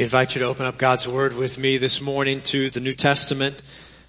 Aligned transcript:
We 0.00 0.04
invite 0.04 0.34
you 0.34 0.38
to 0.38 0.46
open 0.46 0.64
up 0.64 0.78
God's 0.78 1.06
Word 1.06 1.36
with 1.36 1.58
me 1.58 1.76
this 1.76 2.00
morning 2.00 2.40
to 2.44 2.70
the 2.70 2.80
New 2.80 2.94
Testament 2.94 3.62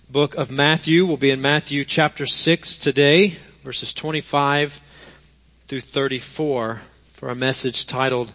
book 0.10 0.36
of 0.36 0.50
Matthew. 0.50 1.06
We'll 1.06 1.18
be 1.18 1.32
in 1.32 1.42
Matthew 1.42 1.84
chapter 1.84 2.26
6 2.26 2.78
today, 2.78 3.34
verses 3.64 3.94
25 3.94 4.80
through 5.68 5.82
34 5.82 6.76
for 6.76 7.30
a 7.30 7.36
message 7.36 7.88
titled 7.88 8.32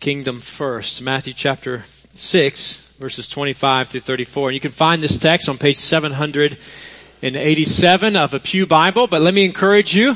Kingdom 0.00 0.42
First. 0.42 1.00
Matthew 1.00 1.32
chapter 1.32 1.82
6, 2.12 2.96
verses 2.98 3.26
25 3.26 3.88
through 3.88 4.00
34. 4.00 4.50
And 4.50 4.54
you 4.54 4.60
can 4.60 4.70
find 4.70 5.02
this 5.02 5.18
text 5.18 5.48
on 5.48 5.56
page 5.56 5.76
787 5.76 8.16
of 8.16 8.34
a 8.34 8.38
Pew 8.38 8.66
Bible, 8.66 9.06
but 9.06 9.22
let 9.22 9.32
me 9.32 9.46
encourage 9.46 9.96
you 9.96 10.14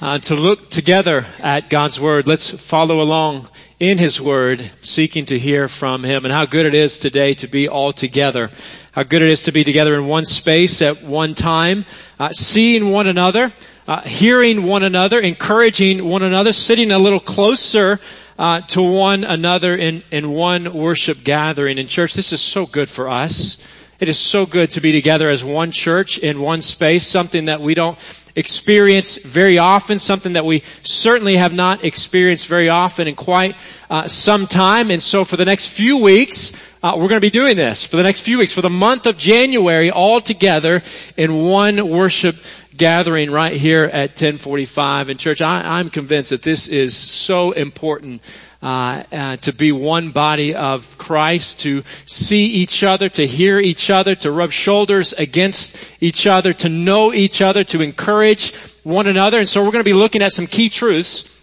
uh, 0.00 0.16
to 0.20 0.36
look 0.36 0.70
together 0.70 1.26
at 1.42 1.68
God's 1.68 2.00
Word. 2.00 2.26
Let's 2.26 2.48
follow 2.48 3.02
along 3.02 3.46
in 3.80 3.96
His 3.96 4.20
Word, 4.20 4.68
seeking 4.80 5.26
to 5.26 5.38
hear 5.38 5.68
from 5.68 6.02
Him 6.02 6.24
and 6.24 6.34
how 6.34 6.46
good 6.46 6.66
it 6.66 6.74
is 6.74 6.98
today 6.98 7.34
to 7.34 7.46
be 7.46 7.68
all 7.68 7.92
together. 7.92 8.50
How 8.92 9.04
good 9.04 9.22
it 9.22 9.28
is 9.28 9.44
to 9.44 9.52
be 9.52 9.62
together 9.62 9.94
in 9.94 10.08
one 10.08 10.24
space 10.24 10.82
at 10.82 11.02
one 11.04 11.34
time, 11.34 11.84
uh, 12.18 12.30
seeing 12.30 12.90
one 12.90 13.06
another, 13.06 13.52
uh, 13.86 14.00
hearing 14.00 14.64
one 14.64 14.82
another, 14.82 15.20
encouraging 15.20 16.04
one 16.04 16.22
another, 16.22 16.52
sitting 16.52 16.90
a 16.90 16.98
little 16.98 17.20
closer 17.20 18.00
uh, 18.36 18.60
to 18.62 18.82
one 18.82 19.22
another 19.22 19.76
in, 19.76 20.02
in 20.10 20.30
one 20.30 20.72
worship 20.72 21.22
gathering. 21.22 21.78
In 21.78 21.86
church, 21.86 22.14
this 22.14 22.32
is 22.32 22.40
so 22.40 22.66
good 22.66 22.88
for 22.88 23.08
us. 23.08 23.64
It 24.00 24.08
is 24.08 24.16
so 24.16 24.46
good 24.46 24.70
to 24.72 24.80
be 24.80 24.92
together 24.92 25.28
as 25.28 25.42
one 25.42 25.72
church 25.72 26.18
in 26.18 26.40
one 26.40 26.60
space, 26.60 27.04
something 27.04 27.46
that 27.46 27.60
we 27.60 27.74
don't 27.74 27.98
experience 28.36 29.24
very 29.26 29.58
often, 29.58 29.98
something 29.98 30.34
that 30.34 30.44
we 30.44 30.60
certainly 30.84 31.34
have 31.34 31.52
not 31.52 31.82
experienced 31.82 32.46
very 32.46 32.68
often 32.68 33.08
in 33.08 33.16
quite 33.16 33.56
uh, 33.90 34.06
some 34.06 34.46
time. 34.46 34.92
And 34.92 35.02
so 35.02 35.24
for 35.24 35.36
the 35.36 35.44
next 35.44 35.70
few 35.70 36.00
weeks, 36.00 36.78
uh, 36.80 36.92
we're 36.94 37.08
going 37.08 37.20
to 37.20 37.20
be 37.20 37.30
doing 37.30 37.56
this 37.56 37.84
for 37.84 37.96
the 37.96 38.04
next 38.04 38.20
few 38.20 38.38
weeks, 38.38 38.52
for 38.52 38.62
the 38.62 38.70
month 38.70 39.06
of 39.06 39.18
January, 39.18 39.90
all 39.90 40.20
together 40.20 40.80
in 41.16 41.34
one 41.34 41.88
worship 41.88 42.36
gathering 42.76 43.32
right 43.32 43.56
here 43.56 43.82
at 43.82 44.10
1045 44.10 45.10
in 45.10 45.18
church. 45.18 45.42
I, 45.42 45.80
I'm 45.80 45.90
convinced 45.90 46.30
that 46.30 46.44
this 46.44 46.68
is 46.68 46.96
so 46.96 47.50
important 47.50 48.22
uh, 48.62 49.02
uh, 49.12 49.36
to 49.36 49.52
be 49.52 49.70
one 49.70 50.10
body 50.10 50.54
of 50.54 50.98
Christ, 50.98 51.60
to 51.60 51.82
see 52.06 52.46
each 52.46 52.82
other, 52.82 53.08
to 53.08 53.26
hear 53.26 53.58
each 53.60 53.90
other, 53.90 54.14
to 54.16 54.32
rub 54.32 54.50
shoulders 54.50 55.12
against 55.12 56.02
each 56.02 56.26
other, 56.26 56.52
to 56.52 56.68
know 56.68 57.12
each 57.12 57.40
other, 57.40 57.62
to 57.64 57.82
encourage 57.82 58.54
one 58.82 59.06
another. 59.06 59.38
And 59.38 59.48
so 59.48 59.64
we're 59.64 59.70
going 59.70 59.84
to 59.84 59.90
be 59.90 59.94
looking 59.94 60.22
at 60.22 60.32
some 60.32 60.46
key 60.46 60.70
truths 60.70 61.38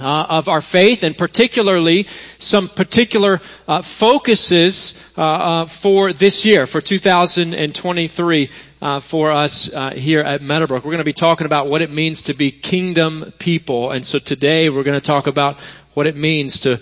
uh, 0.00 0.26
of 0.28 0.48
our 0.48 0.60
faith, 0.60 1.02
and 1.02 1.16
particularly 1.16 2.04
some 2.38 2.68
particular 2.68 3.40
uh, 3.66 3.82
focuses 3.82 5.14
uh, 5.18 5.22
uh 5.22 5.64
for 5.64 6.12
this 6.12 6.44
year, 6.44 6.66
for 6.66 6.80
2023, 6.80 8.50
uh, 8.80 9.00
for 9.00 9.32
us 9.32 9.74
uh, 9.74 9.90
here 9.90 10.20
at 10.20 10.40
Meadowbrook. 10.40 10.84
We're 10.84 10.92
going 10.92 10.98
to 10.98 11.04
be 11.04 11.12
talking 11.12 11.46
about 11.46 11.66
what 11.66 11.82
it 11.82 11.90
means 11.90 12.22
to 12.24 12.34
be 12.34 12.50
kingdom 12.50 13.32
people, 13.38 13.90
and 13.90 14.04
so 14.06 14.18
today 14.18 14.70
we're 14.70 14.84
going 14.84 15.00
to 15.00 15.04
talk 15.04 15.26
about 15.26 15.58
what 15.98 16.06
it 16.06 16.16
means 16.16 16.60
to 16.60 16.80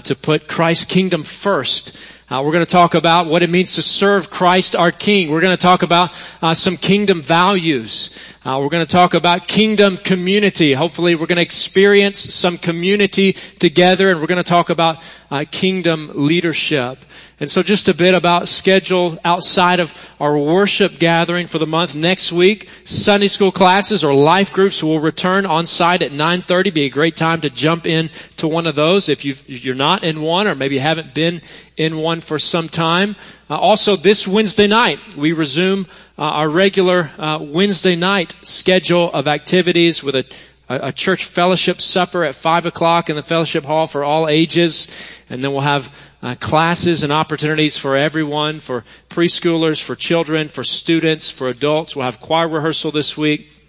to 0.00 0.14
put 0.14 0.46
Christ's 0.46 0.86
kingdom 0.86 1.24
first 1.24 1.98
uh, 2.32 2.42
we're 2.42 2.52
going 2.52 2.64
to 2.64 2.70
talk 2.70 2.94
about 2.94 3.26
what 3.26 3.42
it 3.42 3.50
means 3.50 3.74
to 3.74 3.82
serve 3.82 4.30
Christ 4.30 4.74
our 4.74 4.90
King. 4.90 5.30
We're 5.30 5.42
going 5.42 5.54
to 5.54 5.60
talk 5.60 5.82
about 5.82 6.12
uh, 6.40 6.54
some 6.54 6.78
kingdom 6.78 7.20
values. 7.20 8.18
Uh, 8.44 8.58
we're 8.60 8.70
going 8.70 8.84
to 8.84 8.92
talk 8.92 9.14
about 9.14 9.46
kingdom 9.46 9.96
community. 9.96 10.72
Hopefully 10.72 11.14
we're 11.14 11.26
going 11.26 11.36
to 11.36 11.42
experience 11.42 12.18
some 12.18 12.58
community 12.58 13.34
together 13.34 14.10
and 14.10 14.20
we're 14.20 14.26
going 14.26 14.42
to 14.42 14.48
talk 14.48 14.68
about 14.68 14.98
uh, 15.30 15.44
kingdom 15.48 16.10
leadership. 16.12 16.98
And 17.38 17.48
so 17.48 17.62
just 17.62 17.86
a 17.86 17.94
bit 17.94 18.14
about 18.14 18.48
schedule 18.48 19.16
outside 19.24 19.78
of 19.78 20.10
our 20.20 20.36
worship 20.36 20.98
gathering 20.98 21.46
for 21.46 21.58
the 21.58 21.68
month 21.68 21.94
next 21.94 22.32
week. 22.32 22.68
Sunday 22.82 23.28
school 23.28 23.52
classes 23.52 24.02
or 24.02 24.12
life 24.12 24.52
groups 24.52 24.82
will 24.82 24.98
return 24.98 25.46
on 25.46 25.66
site 25.66 26.02
at 26.02 26.10
9.30. 26.10 26.74
Be 26.74 26.84
a 26.86 26.90
great 26.90 27.14
time 27.14 27.42
to 27.42 27.50
jump 27.50 27.86
in 27.86 28.10
to 28.38 28.48
one 28.48 28.66
of 28.66 28.74
those 28.74 29.08
if, 29.08 29.24
you 29.24 29.72
are 29.72 29.76
not 29.76 30.02
in 30.02 30.20
one 30.20 30.48
or 30.48 30.56
maybe 30.56 30.78
haven't 30.78 31.14
been 31.14 31.42
in 31.76 31.96
one 31.96 32.20
for 32.20 32.40
some 32.40 32.68
time. 32.68 33.14
Uh, 33.48 33.56
also 33.56 33.94
this 33.94 34.26
Wednesday 34.26 34.66
night, 34.66 34.98
we 35.16 35.32
resume 35.32 35.86
uh, 36.18 36.22
our 36.22 36.48
regular 36.48 37.10
uh, 37.18 37.38
Wednesday 37.40 37.96
night 37.96 38.32
schedule 38.42 39.10
of 39.12 39.28
activities 39.28 40.02
with 40.02 40.16
a 40.16 40.24
a, 40.68 40.92
church 40.92 41.24
fellowship 41.24 41.80
supper 41.80 42.24
at 42.24 42.34
five 42.34 42.66
o'clock 42.66 43.10
in 43.10 43.16
the 43.16 43.22
fellowship 43.22 43.64
hall 43.64 43.86
for 43.86 44.04
all 44.04 44.28
ages, 44.28 44.88
and 45.28 45.42
then 45.42 45.52
we'll 45.52 45.60
have 45.60 46.10
uh, 46.22 46.34
classes 46.38 47.02
and 47.02 47.12
opportunities 47.12 47.76
for 47.76 47.96
everyone, 47.96 48.60
for 48.60 48.84
preschoolers, 49.08 49.82
for 49.82 49.96
children, 49.96 50.48
for 50.48 50.64
students, 50.64 51.30
for 51.30 51.48
adults. 51.48 51.96
We'll 51.96 52.04
have 52.04 52.20
choir 52.20 52.48
rehearsal 52.48 52.90
this 52.90 53.16
week. 53.16 53.61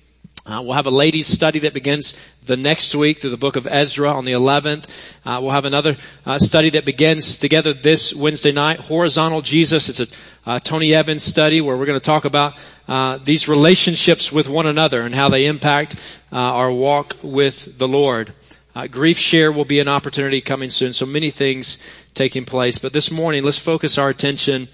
Uh, 0.46 0.62
we'll 0.62 0.74
have 0.74 0.88
a 0.88 0.92
ladies 0.92 1.26
study 1.26 1.60
that 1.60 1.74
begins 1.74 2.20
the 2.44 2.58
next 2.58 2.94
week 2.94 3.18
through 3.18 3.30
the 3.30 3.38
book 3.38 3.56
of 3.56 3.66
Ezra 3.66 4.10
on 4.10 4.26
the 4.26 4.34
11th. 4.34 4.90
Uh, 5.26 5.40
we'll 5.42 5.52
have 5.52 5.64
another 5.64 5.96
uh, 6.26 6.38
study 6.38 6.72
that 6.72 6.84
begins 6.84 7.38
together 7.38 7.72
this 7.72 8.14
Wednesday 8.14 8.52
night, 8.52 8.82
Horizontal 8.82 9.42
Jesus. 9.42 9.88
It's 9.88 10.02
a 10.46 10.50
uh, 10.50 10.60
Tony 10.60 10.94
Evans 10.94 11.24
study 11.24 11.62
where 11.62 11.78
we're 11.78 11.86
going 11.86 12.00
to 12.00 12.06
talk 12.06 12.26
about 12.26 12.62
uh, 12.90 13.20
these 13.24 13.48
relationships 13.48 14.34
with 14.34 14.50
one 14.50 14.68
another 14.68 15.04
and 15.04 15.16
how 15.16 15.30
they 15.30 15.46
impact 15.46 15.96
uh, 16.34 16.36
our 16.36 16.70
walk 16.70 17.16
with 17.24 17.78
the 17.78 17.88
Lord. 17.88 18.30
grief 18.92 19.18
share 19.18 19.50
will 19.50 19.64
be 19.64 19.80
an 19.80 19.88
opportunity 19.88 20.42
coming 20.42 20.68
soon. 20.68 20.92
So 20.92 21.06
many 21.06 21.30
things 21.30 21.78
taking 22.16 22.44
place. 22.44 22.80
But 22.80 22.92
this 22.92 23.12
morning, 23.12 23.46
let's 23.46 23.60
focus 23.60 23.98
our 23.98 24.10
attention 24.10 24.68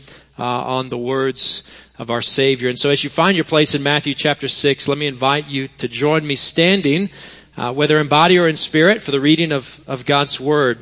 on 0.44 0.89
the 0.89 0.97
words 0.97 1.63
of 1.97 2.11
our 2.11 2.22
Savior. 2.22 2.69
And 2.69 2.79
so 2.79 2.89
as 2.89 3.03
you 3.03 3.09
find 3.09 3.35
your 3.35 3.45
place 3.45 3.75
in 3.75 3.83
Matthew 3.83 4.13
chapter 4.13 4.47
6, 4.47 4.88
let 4.88 4.97
me 4.97 5.07
invite 5.07 5.50
you 5.50 5.67
to 5.67 5.88
join 5.88 6.25
me 6.25 6.35
standing, 6.35 7.09
uh, 7.57 7.73
whether 7.73 8.00
in 8.00 8.07
body 8.07 8.39
or 8.39 8.47
in 8.47 8.55
spirit, 8.55 9.01
for 9.01 9.11
the 9.11 9.19
reading 9.19 9.51
of, 9.51 9.83
of 9.88 10.05
God's 10.05 10.39
Word. 10.39 10.79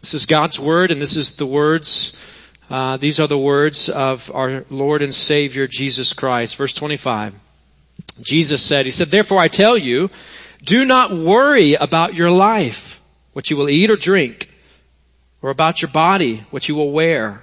This 0.00 0.14
is 0.14 0.26
God's 0.26 0.58
Word, 0.60 0.92
and 0.92 1.02
this 1.02 1.16
is 1.16 1.36
the 1.36 1.46
words, 1.46 2.50
uh, 2.70 2.96
these 2.96 3.20
are 3.20 3.26
the 3.26 3.38
words 3.38 3.88
of 3.88 4.30
our 4.34 4.64
Lord 4.70 5.02
and 5.02 5.14
Savior 5.14 5.66
Jesus 5.66 6.12
Christ. 6.12 6.56
Verse 6.56 6.74
25. 6.74 7.34
Jesus 8.22 8.62
said, 8.62 8.84
He 8.84 8.92
said, 8.92 9.08
Therefore 9.08 9.38
I 9.38 9.48
tell 9.48 9.76
you, 9.76 10.10
do 10.64 10.84
not 10.84 11.10
worry 11.10 11.74
about 11.74 12.14
your 12.14 12.30
life, 12.30 13.00
what 13.32 13.50
you 13.50 13.56
will 13.56 13.68
eat 13.68 13.90
or 13.90 13.96
drink, 13.96 14.48
or 15.40 15.50
about 15.50 15.82
your 15.82 15.90
body, 15.90 16.36
what 16.50 16.68
you 16.68 16.76
will 16.76 16.92
wear. 16.92 17.42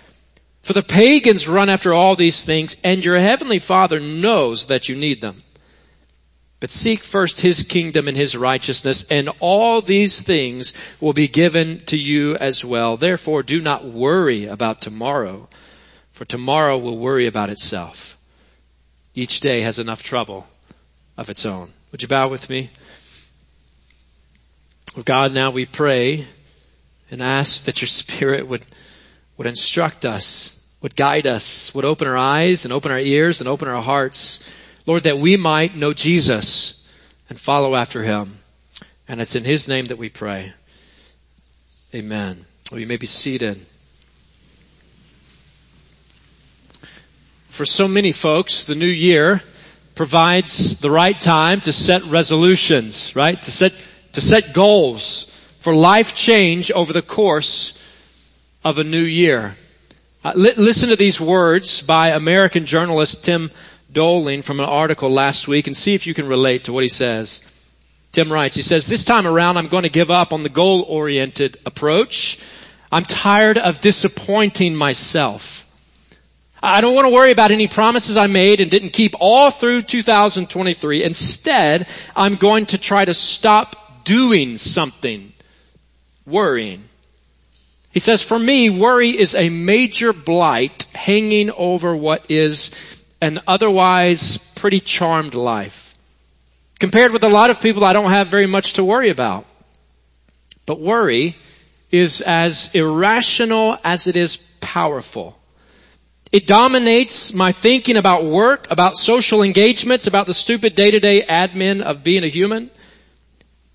For 0.61 0.73
the 0.73 0.83
pagans 0.83 1.47
run 1.47 1.69
after 1.69 1.93
all 1.93 2.15
these 2.15 2.43
things, 2.43 2.77
and 2.83 3.03
your 3.03 3.17
heavenly 3.17 3.59
Father 3.59 3.99
knows 3.99 4.67
that 4.67 4.89
you 4.89 4.95
need 4.95 5.19
them. 5.19 5.41
But 6.59 6.69
seek 6.69 6.99
first 6.99 7.41
His 7.41 7.63
kingdom 7.63 8.07
and 8.07 8.15
His 8.15 8.37
righteousness, 8.37 9.07
and 9.09 9.29
all 9.39 9.81
these 9.81 10.21
things 10.21 10.75
will 11.01 11.13
be 11.13 11.27
given 11.27 11.83
to 11.85 11.97
you 11.97 12.35
as 12.35 12.63
well. 12.63 12.95
Therefore, 12.95 13.41
do 13.41 13.59
not 13.59 13.83
worry 13.83 14.45
about 14.45 14.81
tomorrow, 14.81 15.49
for 16.11 16.25
tomorrow 16.25 16.77
will 16.77 16.99
worry 16.99 17.25
about 17.25 17.49
itself. 17.49 18.17
Each 19.15 19.39
day 19.39 19.61
has 19.61 19.79
enough 19.79 20.03
trouble 20.03 20.45
of 21.17 21.31
its 21.31 21.47
own. 21.47 21.69
Would 21.91 22.03
you 22.03 22.07
bow 22.07 22.27
with 22.27 22.47
me? 22.51 22.69
God, 25.05 25.33
now 25.33 25.49
we 25.49 25.65
pray 25.65 26.27
and 27.09 27.23
ask 27.23 27.65
that 27.65 27.81
your 27.81 27.87
Spirit 27.87 28.47
would 28.47 28.63
would 29.37 29.47
instruct 29.47 30.05
us 30.05 30.61
would 30.81 30.95
guide 30.95 31.27
us, 31.27 31.73
would 31.75 31.85
open 31.85 32.07
our 32.07 32.17
eyes 32.17 32.65
and 32.65 32.73
open 32.73 32.91
our 32.91 32.99
ears 32.99 33.39
and 33.39 33.47
open 33.47 33.67
our 33.67 33.81
hearts. 33.81 34.43
Lord, 34.87 35.03
that 35.03 35.19
we 35.19 35.37
might 35.37 35.75
know 35.75 35.93
Jesus 35.93 36.77
and 37.29 37.39
follow 37.39 37.75
after 37.75 38.01
him. 38.01 38.33
And 39.07 39.21
it's 39.21 39.35
in 39.35 39.43
his 39.43 39.67
name 39.67 39.85
that 39.85 39.97
we 39.97 40.09
pray. 40.09 40.51
Amen. 41.93 42.43
Well, 42.71 42.79
you 42.79 42.87
may 42.87 42.97
be 42.97 43.05
seated. 43.05 43.57
For 47.49 47.65
so 47.65 47.87
many 47.87 48.11
folks, 48.11 48.63
the 48.63 48.75
new 48.75 48.85
year 48.85 49.41
provides 49.93 50.79
the 50.79 50.89
right 50.89 51.19
time 51.19 51.59
to 51.61 51.73
set 51.73 52.03
resolutions, 52.05 53.15
right? 53.15 53.39
To 53.39 53.51
set, 53.51 53.73
to 54.13 54.21
set 54.21 54.53
goals 54.53 55.25
for 55.59 55.75
life 55.75 56.15
change 56.15 56.71
over 56.71 56.91
the 56.91 57.01
course 57.03 57.80
of 58.63 58.77
a 58.77 58.83
new 58.83 59.01
year. 59.01 59.55
Uh, 60.23 60.33
li- 60.35 60.53
listen 60.57 60.89
to 60.89 60.95
these 60.95 61.19
words 61.19 61.81
by 61.81 62.09
American 62.09 62.65
journalist 62.65 63.25
Tim 63.25 63.49
Dowling 63.91 64.41
from 64.41 64.59
an 64.59 64.65
article 64.65 65.09
last 65.09 65.47
week 65.47 65.67
and 65.67 65.75
see 65.75 65.95
if 65.95 66.07
you 66.07 66.13
can 66.13 66.27
relate 66.27 66.65
to 66.65 66.73
what 66.73 66.83
he 66.83 66.89
says. 66.89 67.47
Tim 68.11 68.31
writes, 68.31 68.55
he 68.55 68.61
says, 68.61 68.85
this 68.85 69.05
time 69.05 69.25
around 69.25 69.57
I'm 69.57 69.67
going 69.67 69.83
to 69.83 69.89
give 69.89 70.11
up 70.11 70.33
on 70.33 70.43
the 70.43 70.49
goal-oriented 70.49 71.57
approach. 71.65 72.45
I'm 72.91 73.05
tired 73.05 73.57
of 73.57 73.81
disappointing 73.81 74.75
myself. 74.75 75.67
I 76.61 76.81
don't 76.81 76.93
want 76.93 77.07
to 77.07 77.13
worry 77.13 77.31
about 77.31 77.51
any 77.51 77.67
promises 77.67 78.17
I 78.17 78.27
made 78.27 78.61
and 78.61 78.69
didn't 78.69 78.89
keep 78.89 79.15
all 79.19 79.49
through 79.49 79.81
2023. 79.81 81.03
Instead, 81.03 81.87
I'm 82.15 82.35
going 82.35 82.67
to 82.67 82.77
try 82.77 83.03
to 83.03 83.13
stop 83.13 84.03
doing 84.03 84.57
something. 84.57 85.33
Worrying. 86.27 86.83
He 87.91 87.99
says, 87.99 88.23
for 88.23 88.39
me, 88.39 88.69
worry 88.69 89.09
is 89.09 89.35
a 89.35 89.49
major 89.49 90.13
blight 90.13 90.87
hanging 90.95 91.51
over 91.51 91.95
what 91.95 92.31
is 92.31 92.71
an 93.21 93.41
otherwise 93.47 94.53
pretty 94.55 94.79
charmed 94.79 95.33
life. 95.33 95.95
Compared 96.79 97.11
with 97.11 97.23
a 97.23 97.29
lot 97.29 97.49
of 97.49 97.61
people, 97.61 97.83
I 97.83 97.93
don't 97.93 98.09
have 98.09 98.27
very 98.27 98.47
much 98.47 98.73
to 98.73 98.83
worry 98.83 99.09
about. 99.09 99.45
But 100.65 100.79
worry 100.79 101.35
is 101.91 102.21
as 102.21 102.73
irrational 102.73 103.77
as 103.83 104.07
it 104.07 104.15
is 104.15 104.37
powerful. 104.61 105.37
It 106.31 106.47
dominates 106.47 107.33
my 107.33 107.51
thinking 107.51 107.97
about 107.97 108.23
work, 108.23 108.67
about 108.71 108.95
social 108.95 109.43
engagements, 109.43 110.07
about 110.07 110.27
the 110.27 110.33
stupid 110.33 110.75
day-to-day 110.75 111.23
admin 111.27 111.81
of 111.81 112.05
being 112.05 112.23
a 112.23 112.29
human. 112.29 112.69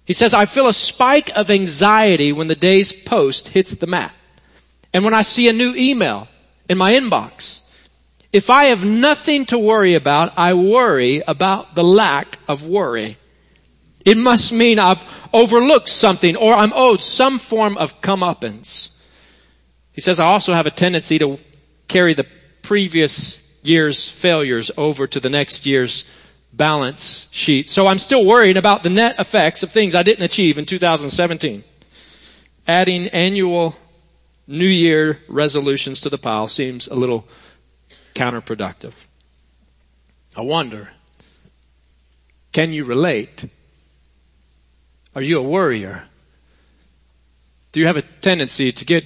He 0.07 0.13
says, 0.13 0.35
I 0.35 0.47
feel 0.47 0.69
a 0.69 0.73
spike 0.73 1.31
of 1.37 1.51
anxiety 1.51 2.33
when 2.33 2.47
the 2.47 2.55
day's 2.55 2.93
post 2.93 3.49
hits 3.49 3.75
the 3.75 3.87
mat. 3.87 4.15
And 4.95 5.05
when 5.05 5.15
I 5.15 5.23
see 5.23 5.49
a 5.49 5.53
new 5.53 5.75
email 5.77 6.29
in 6.69 6.79
my 6.79 6.93
inbox. 6.93 7.63
If 8.33 8.51
I 8.51 8.65
have 8.67 8.85
nothing 8.85 9.47
to 9.47 9.59
worry 9.59 9.95
about, 9.95 10.33
I 10.37 10.55
worry 10.55 11.23
about 11.27 11.75
the 11.75 11.85
lack 11.85 12.39
of 12.49 12.69
worry. 12.69 13.17
It 14.05 14.17
must 14.17 14.53
mean 14.53 14.79
I've 14.79 15.05
overlooked 15.33 15.89
something 15.89 16.37
or 16.37 16.55
I'm 16.55 16.73
owed 16.73 17.01
some 17.01 17.39
form 17.39 17.77
of 17.77 18.01
comeuppance. 18.01 18.93
He 19.93 20.01
says, 20.01 20.21
I 20.21 20.27
also 20.27 20.53
have 20.53 20.67
a 20.67 20.71
tendency 20.71 21.19
to 21.19 21.39
carry 21.89 22.15
the 22.15 22.27
previous 22.63 23.61
year's 23.65 24.09
failures 24.09 24.71
over 24.77 25.07
to 25.07 25.19
the 25.19 25.29
next 25.29 25.67
year's 25.67 26.05
balance 26.57 27.31
sheet. 27.33 27.69
So 27.69 27.87
I'm 27.87 27.99
still 27.99 28.25
worried 28.25 28.57
about 28.57 28.83
the 28.83 28.91
net 28.91 29.19
effects 29.19 29.63
of 29.63 29.71
things 29.71 29.95
I 29.95 30.03
didn't 30.03 30.25
achieve 30.25 30.59
in 30.59 30.65
2017. 30.65 31.63
Adding 32.67 33.09
annual 33.09 33.75
New 34.47 34.67
Year 34.67 35.19
resolutions 35.29 36.03
to 36.03 36.09
the 36.09 36.19
pile 36.19 36.49
seems 36.49 36.89
a 36.89 36.95
little 36.95 37.27
counterproductive. 38.15 38.95
I 40.37 40.43
wonder, 40.43 40.89
can 42.53 42.73
you 42.73 42.85
relate? 42.85 43.45
Are 45.15 45.23
you 45.23 45.39
a 45.39 45.43
worrier? 45.43 46.03
Do 47.73 47.81
you 47.81 47.87
have 47.87 47.97
a 47.97 48.03
tendency 48.03 48.73
to 48.73 48.85
get 48.85 49.05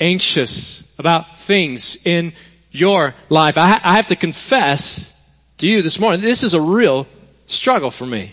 anxious 0.00 0.98
about 0.98 1.38
things 1.38 2.04
in 2.06 2.32
your 2.70 3.14
life? 3.28 3.58
I, 3.58 3.66
ha- 3.68 3.80
I 3.84 3.96
have 3.96 4.08
to 4.08 4.16
confess 4.16 5.11
to 5.62 5.68
you 5.68 5.80
this 5.80 6.00
morning, 6.00 6.20
this 6.20 6.42
is 6.42 6.54
a 6.54 6.60
real 6.60 7.06
struggle 7.46 7.92
for 7.92 8.04
me. 8.04 8.32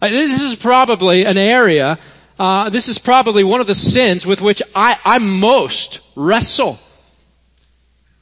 This 0.00 0.40
is 0.40 0.56
probably 0.56 1.26
an 1.26 1.36
area, 1.36 1.98
uh, 2.38 2.70
this 2.70 2.88
is 2.88 2.96
probably 2.96 3.44
one 3.44 3.60
of 3.60 3.66
the 3.66 3.74
sins 3.74 4.26
with 4.26 4.40
which 4.40 4.62
I, 4.74 4.96
I 5.04 5.18
most 5.18 6.00
wrestle. 6.16 6.78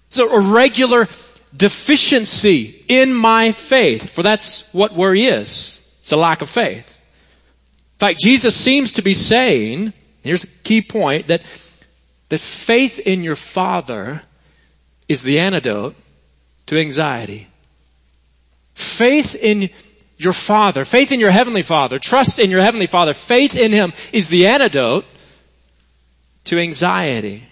It's 0.09 0.19
a 0.19 0.41
regular 0.41 1.07
deficiency 1.57 2.75
in 2.89 3.15
my 3.15 3.53
faith, 3.53 4.11
for 4.11 4.25
that's 4.25 4.75
what 4.75 4.93
worry 4.95 5.27
is. 5.27 5.97
It's 6.01 6.11
a 6.11 6.17
lack 6.17 6.43
of 6.43 6.51
faith. 6.51 7.01
In 7.93 7.99
fact, 7.99 8.19
Jesus 8.19 8.57
seems 8.57 8.95
to 8.95 9.03
be 9.03 9.15
saying, 9.15 9.93
here's 10.25 10.43
a 10.43 10.49
key 10.65 10.83
point, 10.83 11.29
that, 11.29 11.43
that 12.29 12.41
faith 12.41 12.99
in 12.99 13.23
your 13.23 13.37
Father 13.37 14.21
is 15.07 15.23
the 15.23 15.39
antidote 15.39 15.95
to 16.67 16.77
anxiety. 16.77 17.47
Faith 18.79 19.35
in 19.35 19.71
your 20.19 20.33
Father, 20.33 20.85
faith 20.85 21.11
in 21.11 21.19
your 21.19 21.33
Heavenly 21.33 21.63
Father, 21.63 21.99
trust 21.99 22.39
in 22.39 22.49
your 22.49 22.63
Heavenly 22.63 22.87
Father, 22.87 23.13
faith 23.13 23.57
in 23.57 23.73
Him 23.73 23.93
is 24.13 24.29
the 24.29 24.47
antidote 24.47 25.05
to 26.45 26.61
anxiety. 26.61 27.43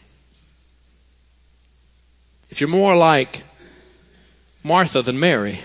If 2.48 2.60
you're 2.60 2.70
more 2.70 2.96
like 2.96 3.42
Martha 4.62 5.02
than 5.02 5.18
Mary 5.18 5.58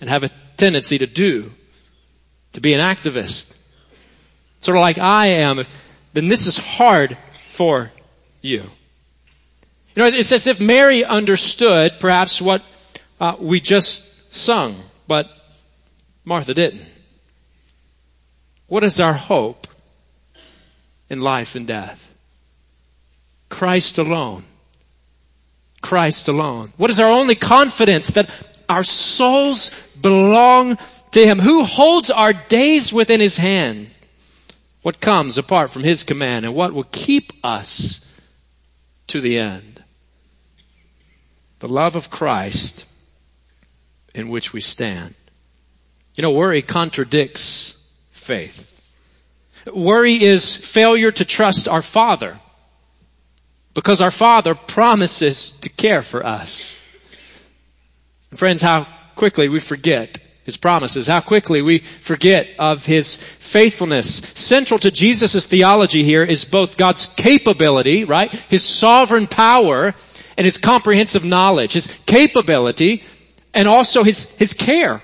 and 0.00 0.10
have 0.10 0.24
a 0.24 0.30
tendency 0.56 0.98
to 0.98 1.06
do, 1.06 1.48
to 2.54 2.60
be 2.60 2.74
an 2.74 2.80
activist, 2.80 3.56
sort 4.58 4.76
of 4.76 4.80
like 4.80 4.98
I 4.98 5.26
am, 5.26 5.62
then 6.12 6.26
this 6.26 6.48
is 6.48 6.58
hard 6.58 7.16
for 7.46 7.92
you. 8.42 8.64
You 9.94 10.02
know, 10.02 10.06
it's 10.06 10.32
as 10.32 10.48
if 10.48 10.60
Mary 10.60 11.04
understood 11.04 12.00
perhaps 12.00 12.42
what 12.42 12.64
uh, 13.20 13.36
we 13.38 13.60
just 13.60 14.07
sung 14.30 14.74
but 15.06 15.30
Martha 16.24 16.54
didn't. 16.54 16.86
What 18.66 18.84
is 18.84 19.00
our 19.00 19.14
hope 19.14 19.66
in 21.08 21.20
life 21.20 21.54
and 21.56 21.66
death? 21.66 22.04
Christ 23.48 23.96
alone. 23.98 24.44
Christ 25.80 26.28
alone. 26.28 26.70
What 26.76 26.90
is 26.90 27.00
our 27.00 27.10
only 27.10 27.34
confidence 27.34 28.08
that 28.08 28.28
our 28.68 28.82
souls 28.82 29.96
belong 29.96 30.76
to 31.12 31.24
Him? 31.24 31.38
Who 31.38 31.64
holds 31.64 32.10
our 32.10 32.34
days 32.34 32.92
within 32.92 33.20
His 33.20 33.38
hand? 33.38 33.98
What 34.82 35.00
comes 35.00 35.38
apart 35.38 35.70
from 35.70 35.82
His 35.82 36.04
command 36.04 36.44
and 36.44 36.54
what 36.54 36.74
will 36.74 36.84
keep 36.84 37.32
us 37.42 38.04
to 39.08 39.20
the 39.20 39.38
end? 39.38 39.82
The 41.60 41.68
love 41.68 41.96
of 41.96 42.10
Christ 42.10 42.84
in 44.14 44.28
which 44.28 44.52
we 44.52 44.60
stand. 44.60 45.14
You 46.16 46.22
know, 46.22 46.32
worry 46.32 46.62
contradicts 46.62 47.74
faith. 48.10 48.74
Worry 49.72 50.14
is 50.14 50.54
failure 50.54 51.12
to 51.12 51.24
trust 51.24 51.68
our 51.68 51.82
Father 51.82 52.36
because 53.74 54.02
our 54.02 54.10
Father 54.10 54.54
promises 54.54 55.60
to 55.60 55.68
care 55.68 56.02
for 56.02 56.24
us. 56.26 56.74
And 58.30 58.38
friends, 58.38 58.60
how 58.60 58.86
quickly 59.14 59.48
we 59.48 59.60
forget 59.60 60.18
His 60.44 60.56
promises, 60.56 61.06
how 61.06 61.20
quickly 61.20 61.62
we 61.62 61.78
forget 61.78 62.48
of 62.58 62.84
His 62.84 63.16
faithfulness. 63.16 64.16
Central 64.16 64.78
to 64.80 64.90
Jesus' 64.90 65.46
theology 65.46 66.02
here 66.02 66.24
is 66.24 66.44
both 66.44 66.76
God's 66.76 67.14
capability, 67.14 68.04
right? 68.04 68.32
His 68.32 68.64
sovereign 68.64 69.26
power 69.26 69.94
and 70.36 70.44
His 70.44 70.56
comprehensive 70.56 71.24
knowledge. 71.24 71.74
His 71.74 71.86
capability 72.06 73.02
and 73.54 73.68
also 73.68 74.02
his, 74.02 74.38
his 74.38 74.54
care, 74.54 75.00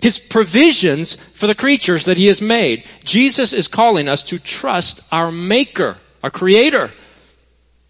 his 0.00 0.18
provisions 0.18 1.14
for 1.14 1.46
the 1.46 1.54
creatures 1.54 2.06
that 2.06 2.16
he 2.16 2.26
has 2.26 2.42
made. 2.42 2.84
Jesus 3.04 3.52
is 3.52 3.68
calling 3.68 4.08
us 4.08 4.24
to 4.24 4.38
trust 4.42 5.06
our 5.12 5.30
maker, 5.30 5.96
our 6.22 6.30
creator, 6.30 6.90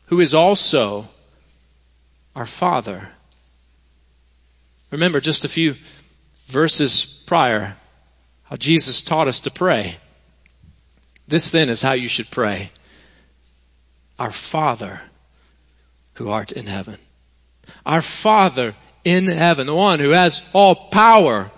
who 0.06 0.20
is 0.20 0.34
also 0.34 1.06
our 2.34 2.46
father. 2.46 3.08
Remember 4.90 5.20
just 5.20 5.44
a 5.44 5.48
few 5.48 5.74
verses 6.46 7.24
prior 7.26 7.76
how 8.44 8.56
Jesus 8.56 9.02
taught 9.02 9.28
us 9.28 9.40
to 9.40 9.50
pray. 9.50 9.96
This 11.26 11.50
then 11.50 11.70
is 11.70 11.80
how 11.80 11.92
you 11.92 12.08
should 12.08 12.30
pray. 12.30 12.70
Our 14.18 14.30
Father 14.30 15.00
who 16.14 16.28
art 16.28 16.52
in 16.52 16.66
heaven. 16.66 16.96
Our 17.86 18.02
Father 18.02 18.74
in 19.04 19.26
heaven, 19.26 19.66
the 19.66 19.74
one 19.74 19.98
who 19.98 20.10
has 20.10 20.48
all 20.52 20.74
power, 20.74 21.50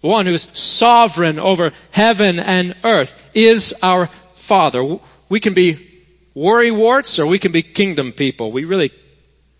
the 0.00 0.08
one 0.08 0.26
who 0.26 0.32
is 0.32 0.42
sovereign 0.42 1.38
over 1.38 1.72
heaven 1.90 2.38
and 2.38 2.74
earth 2.84 3.30
is 3.34 3.78
our 3.82 4.06
Father. 4.34 4.98
We 5.28 5.40
can 5.40 5.54
be 5.54 5.86
worry 6.34 6.70
warts 6.70 7.18
or 7.18 7.26
we 7.26 7.38
can 7.38 7.52
be 7.52 7.62
kingdom 7.62 8.12
people. 8.12 8.52
We 8.52 8.64
really 8.64 8.92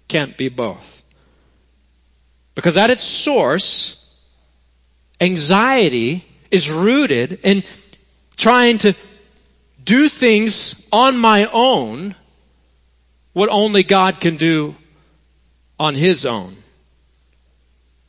can't 0.09 0.37
be 0.37 0.49
both. 0.49 1.03
Because 2.55 2.77
at 2.77 2.91
its 2.91 3.03
source, 3.03 3.97
anxiety 5.21 6.25
is 6.51 6.71
rooted 6.71 7.41
in 7.43 7.63
trying 8.37 8.79
to 8.79 8.95
do 9.85 10.09
things 10.09 10.89
on 10.93 11.17
my 11.17 11.49
own 11.53 12.15
what 13.33 13.49
only 13.51 13.83
God 13.83 14.21
can 14.21 14.37
do 14.37 14.75
on 15.79 15.95
His 15.95 16.27
own. 16.27 16.53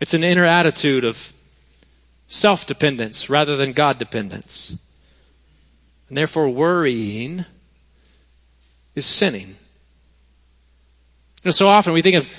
It's 0.01 0.15
an 0.15 0.24
inner 0.24 0.46
attitude 0.46 1.05
of 1.05 1.31
self-dependence 2.25 3.29
rather 3.29 3.55
than 3.55 3.74
God 3.74 4.00
dependence. 4.00 4.75
And 6.10 6.17
therefore 6.17 6.50
worrying 6.50 7.46
is 8.96 9.05
sinning. 9.05 9.48
You 9.48 11.46
know, 11.46 11.51
so 11.51 11.67
often 11.67 11.93
we 11.93 12.01
think 12.01 12.17
of 12.17 12.29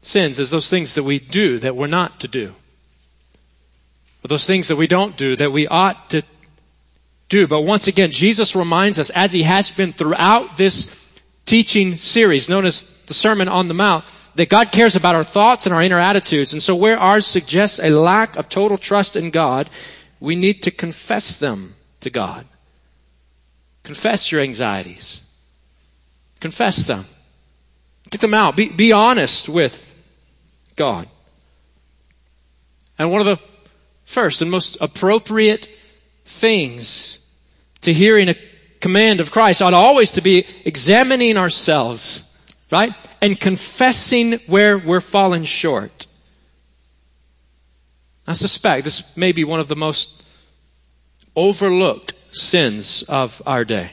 sins 0.00 0.40
as 0.40 0.50
those 0.50 0.70
things 0.70 0.94
that 0.94 1.02
we 1.02 1.18
do 1.18 1.58
that 1.58 1.76
we're 1.76 1.88
not 1.88 2.20
to 2.20 2.28
do. 2.28 2.52
Or 4.24 4.28
those 4.28 4.46
things 4.46 4.68
that 4.68 4.76
we 4.76 4.86
don't 4.86 5.16
do 5.16 5.36
that 5.36 5.52
we 5.52 5.68
ought 5.68 6.10
to 6.10 6.22
do. 7.28 7.46
But 7.46 7.60
once 7.60 7.86
again, 7.86 8.10
Jesus 8.10 8.56
reminds 8.56 8.98
us, 8.98 9.10
as 9.10 9.30
he 9.30 9.42
has 9.42 9.70
been 9.70 9.92
throughout 9.92 10.56
this 10.56 11.20
teaching 11.44 11.98
series 11.98 12.48
known 12.48 12.64
as 12.64 13.04
the 13.04 13.14
Sermon 13.14 13.48
on 13.48 13.68
the 13.68 13.74
Mount, 13.74 14.04
that 14.34 14.48
God 14.48 14.72
cares 14.72 14.96
about 14.96 15.14
our 15.14 15.24
thoughts 15.24 15.66
and 15.66 15.74
our 15.74 15.82
inner 15.82 15.98
attitudes. 15.98 16.52
And 16.52 16.62
so 16.62 16.76
where 16.76 16.98
ours 16.98 17.26
suggests 17.26 17.80
a 17.80 17.90
lack 17.90 18.36
of 18.36 18.48
total 18.48 18.78
trust 18.78 19.16
in 19.16 19.30
God, 19.30 19.68
we 20.20 20.36
need 20.36 20.62
to 20.62 20.70
confess 20.70 21.38
them 21.38 21.74
to 22.00 22.10
God. 22.10 22.46
Confess 23.82 24.30
your 24.30 24.40
anxieties. 24.40 25.28
Confess 26.40 26.86
them. 26.86 27.04
Get 28.10 28.20
them 28.20 28.34
out. 28.34 28.56
Be, 28.56 28.68
be 28.68 28.92
honest 28.92 29.48
with 29.48 29.88
God. 30.76 31.06
And 32.98 33.10
one 33.10 33.20
of 33.20 33.26
the 33.26 33.42
first 34.04 34.42
and 34.42 34.50
most 34.50 34.78
appropriate 34.80 35.66
things 36.24 37.18
to 37.82 37.92
hearing 37.92 38.28
a 38.28 38.36
command 38.80 39.20
of 39.20 39.30
Christ 39.30 39.62
ought 39.62 39.74
always 39.74 40.12
to 40.12 40.20
be 40.20 40.44
examining 40.64 41.36
ourselves, 41.36 42.31
right? 42.72 42.92
And 43.20 43.38
confessing 43.38 44.32
where 44.48 44.78
we're 44.78 45.02
falling 45.02 45.44
short. 45.44 46.06
I 48.26 48.32
suspect 48.32 48.84
this 48.84 49.16
may 49.16 49.32
be 49.32 49.44
one 49.44 49.60
of 49.60 49.68
the 49.68 49.76
most 49.76 50.24
overlooked 51.36 52.16
sins 52.34 53.02
of 53.02 53.42
our 53.46 53.64
day. 53.66 53.90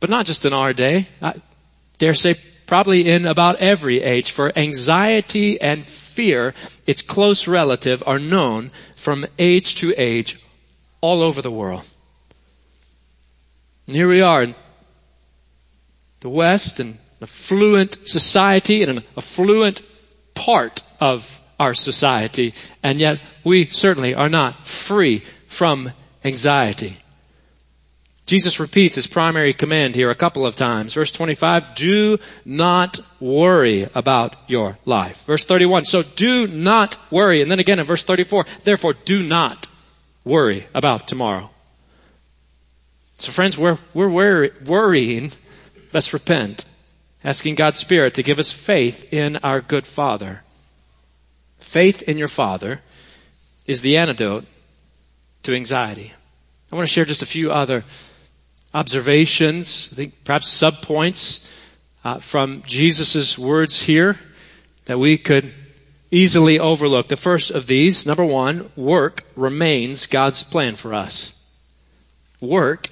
But 0.00 0.10
not 0.10 0.26
just 0.26 0.44
in 0.44 0.52
our 0.52 0.72
day. 0.72 1.06
I 1.22 1.34
dare 1.98 2.14
say 2.14 2.34
probably 2.66 3.08
in 3.08 3.24
about 3.24 3.60
every 3.60 4.02
age, 4.02 4.32
for 4.32 4.50
anxiety 4.56 5.60
and 5.60 5.86
fear, 5.86 6.52
its 6.86 7.02
close 7.02 7.46
relative, 7.46 8.02
are 8.06 8.18
known 8.18 8.70
from 8.96 9.24
age 9.38 9.76
to 9.76 9.94
age 9.96 10.40
all 11.00 11.22
over 11.22 11.42
the 11.42 11.50
world. 11.50 11.86
And 13.86 13.94
here 13.94 14.08
we 14.08 14.22
are 14.22 14.42
in 14.42 14.54
the 16.24 16.30
West, 16.30 16.80
and 16.80 16.94
an 16.94 16.98
affluent 17.20 17.92
society 18.08 18.82
and 18.82 18.96
an 18.96 19.04
affluent 19.14 19.82
part 20.32 20.82
of 20.98 21.20
our 21.60 21.74
society, 21.74 22.54
and 22.82 22.98
yet 22.98 23.20
we 23.44 23.66
certainly 23.66 24.14
are 24.14 24.30
not 24.30 24.66
free 24.66 25.18
from 25.48 25.90
anxiety. 26.24 26.96
Jesus 28.24 28.58
repeats 28.58 28.94
his 28.94 29.06
primary 29.06 29.52
command 29.52 29.94
here 29.94 30.10
a 30.10 30.14
couple 30.14 30.46
of 30.46 30.56
times. 30.56 30.94
Verse 30.94 31.12
25, 31.12 31.74
do 31.74 32.16
not 32.46 32.98
worry 33.20 33.86
about 33.94 34.34
your 34.46 34.78
life. 34.86 35.26
Verse 35.26 35.44
31, 35.44 35.84
so 35.84 36.02
do 36.02 36.46
not 36.46 36.98
worry. 37.10 37.42
And 37.42 37.50
then 37.50 37.60
again 37.60 37.80
in 37.80 37.84
verse 37.84 38.04
34, 38.04 38.46
therefore 38.62 38.94
do 38.94 39.28
not 39.28 39.66
worry 40.24 40.64
about 40.74 41.06
tomorrow. 41.06 41.50
So 43.18 43.30
friends, 43.30 43.58
we're, 43.58 43.78
we're 43.92 44.50
worrying. 44.64 45.30
Let's 45.94 46.12
repent. 46.12 46.64
Asking 47.22 47.54
God's 47.54 47.78
Spirit 47.78 48.14
to 48.14 48.24
give 48.24 48.40
us 48.40 48.50
faith 48.50 49.14
in 49.14 49.36
our 49.36 49.60
good 49.60 49.86
Father. 49.86 50.42
Faith 51.60 52.02
in 52.02 52.18
your 52.18 52.28
Father 52.28 52.80
is 53.68 53.80
the 53.80 53.96
antidote 53.98 54.44
to 55.44 55.54
anxiety. 55.54 56.12
I 56.72 56.76
want 56.76 56.88
to 56.88 56.92
share 56.92 57.04
just 57.04 57.22
a 57.22 57.26
few 57.26 57.52
other 57.52 57.84
observations, 58.74 59.90
I 59.92 59.94
think 59.94 60.24
perhaps 60.24 60.52
subpoints 60.52 61.48
uh, 62.04 62.18
from 62.18 62.62
Jesus' 62.66 63.38
words 63.38 63.80
here 63.80 64.18
that 64.86 64.98
we 64.98 65.16
could 65.16 65.50
easily 66.10 66.58
overlook. 66.58 67.06
The 67.06 67.16
first 67.16 67.52
of 67.52 67.68
these, 67.68 68.04
number 68.04 68.24
one, 68.24 68.68
work 68.74 69.22
remains 69.36 70.06
God's 70.06 70.42
plan 70.42 70.74
for 70.74 70.92
us. 70.92 71.40
Work 72.40 72.88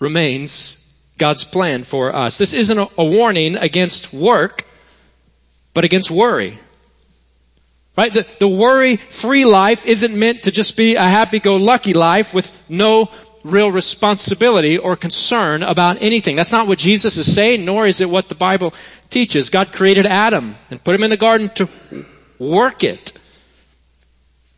remains 0.00 0.85
God's 1.18 1.44
plan 1.44 1.82
for 1.82 2.14
us. 2.14 2.38
This 2.38 2.52
isn't 2.52 2.78
a, 2.98 3.04
warning 3.04 3.56
against 3.56 4.12
work, 4.12 4.64
but 5.72 5.84
against 5.84 6.10
worry. 6.10 6.58
Right? 7.96 8.12
The, 8.12 8.26
the 8.38 8.48
worry-free 8.48 9.46
life 9.46 9.86
isn't 9.86 10.18
meant 10.18 10.42
to 10.42 10.50
just 10.50 10.76
be 10.76 10.96
a 10.96 11.02
happy-go-lucky 11.02 11.94
life 11.94 12.34
with 12.34 12.50
no 12.68 13.10
real 13.44 13.70
responsibility 13.70 14.76
or 14.76 14.96
concern 14.96 15.62
about 15.62 16.02
anything. 16.02 16.36
That's 16.36 16.52
not 16.52 16.66
what 16.66 16.78
Jesus 16.78 17.16
is 17.16 17.32
saying, 17.32 17.64
nor 17.64 17.86
is 17.86 18.00
it 18.00 18.10
what 18.10 18.28
the 18.28 18.34
Bible 18.34 18.74
teaches. 19.08 19.50
God 19.50 19.72
created 19.72 20.04
Adam 20.04 20.54
and 20.70 20.82
put 20.82 20.94
him 20.94 21.04
in 21.04 21.10
the 21.10 21.16
garden 21.16 21.48
to 21.50 21.68
work 22.38 22.84
it. 22.84 23.12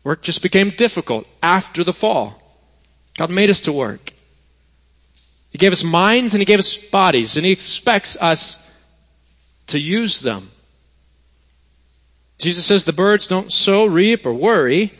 Work 0.03 0.23
just 0.23 0.41
became 0.41 0.71
difficult 0.71 1.27
after 1.41 1.83
the 1.83 1.93
fall. 1.93 2.41
God 3.17 3.29
made 3.29 3.49
us 3.49 3.61
to 3.61 3.71
work. 3.71 4.11
He 5.51 5.57
gave 5.57 5.71
us 5.71 5.83
minds 5.83 6.33
and 6.33 6.41
He 6.41 6.45
gave 6.45 6.59
us 6.59 6.89
bodies 6.89 7.37
and 7.37 7.45
He 7.45 7.51
expects 7.51 8.17
us 8.21 8.65
to 9.67 9.79
use 9.79 10.21
them. 10.21 10.47
Jesus 12.37 12.65
says 12.65 12.85
the 12.85 12.93
birds 12.93 13.27
don't 13.27 13.51
sow, 13.51 13.85
reap, 13.85 14.25
or 14.25 14.33
worry, 14.33 14.91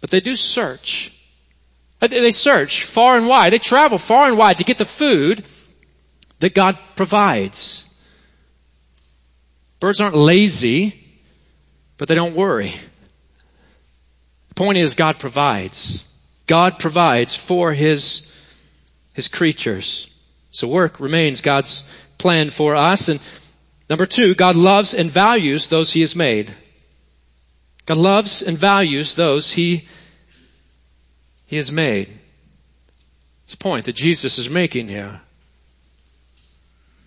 but 0.00 0.10
they 0.10 0.20
do 0.20 0.36
search 0.36 1.16
they 2.00 2.30
search 2.30 2.84
far 2.84 3.16
and 3.16 3.28
wide. 3.28 3.52
They 3.52 3.58
travel 3.58 3.98
far 3.98 4.28
and 4.28 4.38
wide 4.38 4.58
to 4.58 4.64
get 4.64 4.78
the 4.78 4.84
food 4.84 5.44
that 6.40 6.54
God 6.54 6.78
provides. 6.94 7.82
Birds 9.80 10.00
aren't 10.00 10.16
lazy, 10.16 10.94
but 11.98 12.08
they 12.08 12.14
don't 12.14 12.34
worry. 12.34 12.72
The 14.48 14.54
point 14.54 14.78
is 14.78 14.94
God 14.94 15.18
provides. 15.18 16.02
God 16.46 16.78
provides 16.78 17.34
for 17.36 17.72
His, 17.72 18.32
His 19.16 19.26
creatures. 19.26 20.14
So 20.52 20.68
work 20.68 21.00
remains 21.00 21.40
God's 21.40 21.82
plan 22.18 22.50
for 22.50 22.76
us. 22.76 23.08
And 23.08 23.20
number 23.90 24.06
two, 24.06 24.34
God 24.34 24.54
loves 24.54 24.94
and 24.94 25.10
values 25.10 25.68
those 25.68 25.92
He 25.92 26.02
has 26.02 26.14
made. 26.14 26.54
God 27.86 27.96
loves 27.96 28.42
and 28.42 28.56
values 28.56 29.16
those 29.16 29.50
He 29.50 29.88
he 31.46 31.56
has 31.56 31.70
made. 31.70 32.08
It's 33.44 33.54
a 33.54 33.58
point 33.58 33.84
that 33.84 33.94
Jesus 33.94 34.38
is 34.38 34.50
making 34.50 34.88
here. 34.88 35.20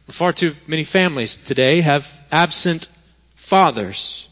Far 0.07 0.31
too 0.31 0.55
many 0.65 0.85
families 0.85 1.37
today 1.37 1.81
have 1.81 2.19
absent 2.31 2.85
fathers. 3.35 4.25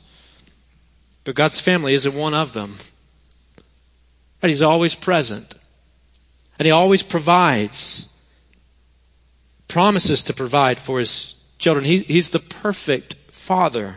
But 1.23 1.35
God's 1.35 1.59
family 1.59 1.93
isn't 1.93 2.15
one 2.15 2.33
of 2.33 2.53
them. 2.53 2.73
But 4.39 4.49
He's 4.49 4.63
always 4.63 4.95
present. 4.95 5.53
And 6.59 6.65
He 6.65 6.71
always 6.71 7.03
provides. 7.03 8.13
Promises 9.67 10.25
to 10.25 10.33
provide 10.33 10.79
for 10.79 10.99
His 10.99 11.33
children. 11.59 11.85
He, 11.85 11.99
he's 11.99 12.31
the 12.31 12.39
perfect 12.39 13.13
Father. 13.13 13.93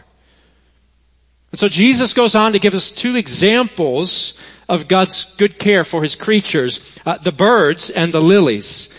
And 1.51 1.59
so 1.59 1.69
Jesus 1.69 2.15
goes 2.15 2.37
on 2.37 2.53
to 2.53 2.59
give 2.59 2.75
us 2.75 2.91
two 2.93 3.17
examples 3.17 4.45
of 4.69 4.87
God's 4.89 5.37
good 5.37 5.59
care 5.59 5.85
for 5.85 6.03
His 6.03 6.15
creatures, 6.17 6.99
uh, 7.05 7.19
the 7.19 7.33
birds 7.33 7.91
and 7.91 8.13
the 8.13 8.21
lilies. 8.21 8.97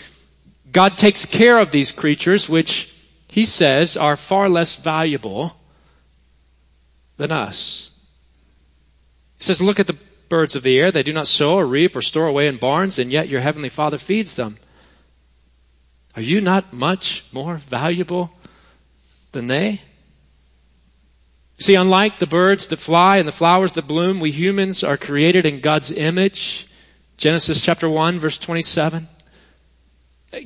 God 0.70 0.96
takes 0.96 1.26
care 1.26 1.58
of 1.58 1.70
these 1.70 1.92
creatures, 1.92 2.48
which 2.48 2.94
He 3.28 3.44
says 3.44 3.96
are 3.96 4.16
far 4.16 4.48
less 4.48 4.76
valuable 4.76 5.56
than 7.16 7.32
us. 7.32 7.88
He 9.38 9.44
says, 9.44 9.60
look 9.60 9.80
at 9.80 9.86
the 9.86 9.96
birds 10.32 10.56
of 10.56 10.62
the 10.62 10.78
air. 10.78 10.90
They 10.90 11.02
do 11.02 11.12
not 11.12 11.26
sow 11.26 11.56
or 11.56 11.66
reap 11.66 11.94
or 11.94 12.00
store 12.00 12.26
away 12.26 12.46
in 12.46 12.56
barns, 12.56 12.98
and 12.98 13.12
yet 13.12 13.28
your 13.28 13.42
heavenly 13.42 13.68
Father 13.68 13.98
feeds 13.98 14.34
them. 14.34 14.56
Are 16.16 16.22
you 16.22 16.40
not 16.40 16.72
much 16.72 17.22
more 17.34 17.58
valuable 17.58 18.32
than 19.32 19.46
they? 19.46 19.78
See, 21.58 21.74
unlike 21.74 22.18
the 22.18 22.26
birds 22.26 22.68
that 22.68 22.78
fly 22.78 23.18
and 23.18 23.28
the 23.28 23.38
flowers 23.40 23.74
that 23.74 23.86
bloom, 23.86 24.20
we 24.20 24.30
humans 24.30 24.84
are 24.84 24.96
created 24.96 25.44
in 25.44 25.60
God's 25.60 25.90
image. 25.92 26.66
Genesis 27.18 27.60
chapter 27.60 27.86
1 27.86 28.18
verse 28.18 28.38
27. 28.38 29.06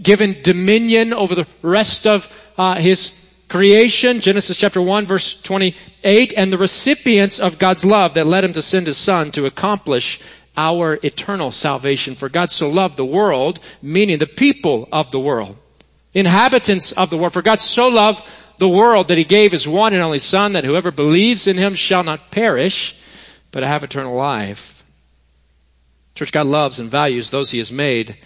given 0.02 0.36
dominion 0.42 1.12
over 1.12 1.36
the 1.36 1.46
rest 1.62 2.08
of 2.08 2.26
uh, 2.58 2.74
his 2.74 3.25
creation, 3.48 4.20
Genesis 4.20 4.56
chapter 4.56 4.80
1 4.80 5.06
verse 5.06 5.40
28, 5.42 6.34
and 6.36 6.52
the 6.52 6.58
recipients 6.58 7.40
of 7.40 7.58
God's 7.58 7.84
love 7.84 8.14
that 8.14 8.26
led 8.26 8.44
him 8.44 8.52
to 8.52 8.62
send 8.62 8.86
his 8.86 8.96
son 8.96 9.30
to 9.32 9.46
accomplish 9.46 10.20
our 10.56 10.98
eternal 11.02 11.50
salvation. 11.50 12.14
For 12.14 12.28
God 12.28 12.50
so 12.50 12.68
loved 12.68 12.96
the 12.96 13.04
world, 13.04 13.60
meaning 13.82 14.18
the 14.18 14.26
people 14.26 14.88
of 14.92 15.10
the 15.10 15.20
world, 15.20 15.56
inhabitants 16.14 16.92
of 16.92 17.10
the 17.10 17.16
world. 17.16 17.32
For 17.32 17.42
God 17.42 17.60
so 17.60 17.88
loved 17.88 18.24
the 18.58 18.68
world 18.68 19.08
that 19.08 19.18
he 19.18 19.24
gave 19.24 19.52
his 19.52 19.68
one 19.68 19.92
and 19.92 20.02
only 20.02 20.18
son 20.18 20.52
that 20.52 20.64
whoever 20.64 20.90
believes 20.90 21.46
in 21.46 21.56
him 21.56 21.74
shall 21.74 22.02
not 22.02 22.30
perish, 22.30 23.00
but 23.50 23.62
have 23.62 23.84
eternal 23.84 24.14
life. 24.14 24.82
Church, 26.14 26.32
God 26.32 26.46
loves 26.46 26.80
and 26.80 26.90
values 26.90 27.30
those 27.30 27.50
he 27.50 27.58
has 27.58 27.70
made. 27.70 28.16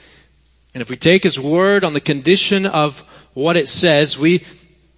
And 0.73 0.81
if 0.81 0.91
we 0.91 0.97
take 0.97 1.25
his 1.25 1.41
word 1.41 1.83
on 1.83 1.93
the 1.93 2.01
condition 2.01 2.65
of 2.67 3.01
what 3.35 3.57
it 3.57 3.67
says, 3.67 4.17
we, 4.17 4.45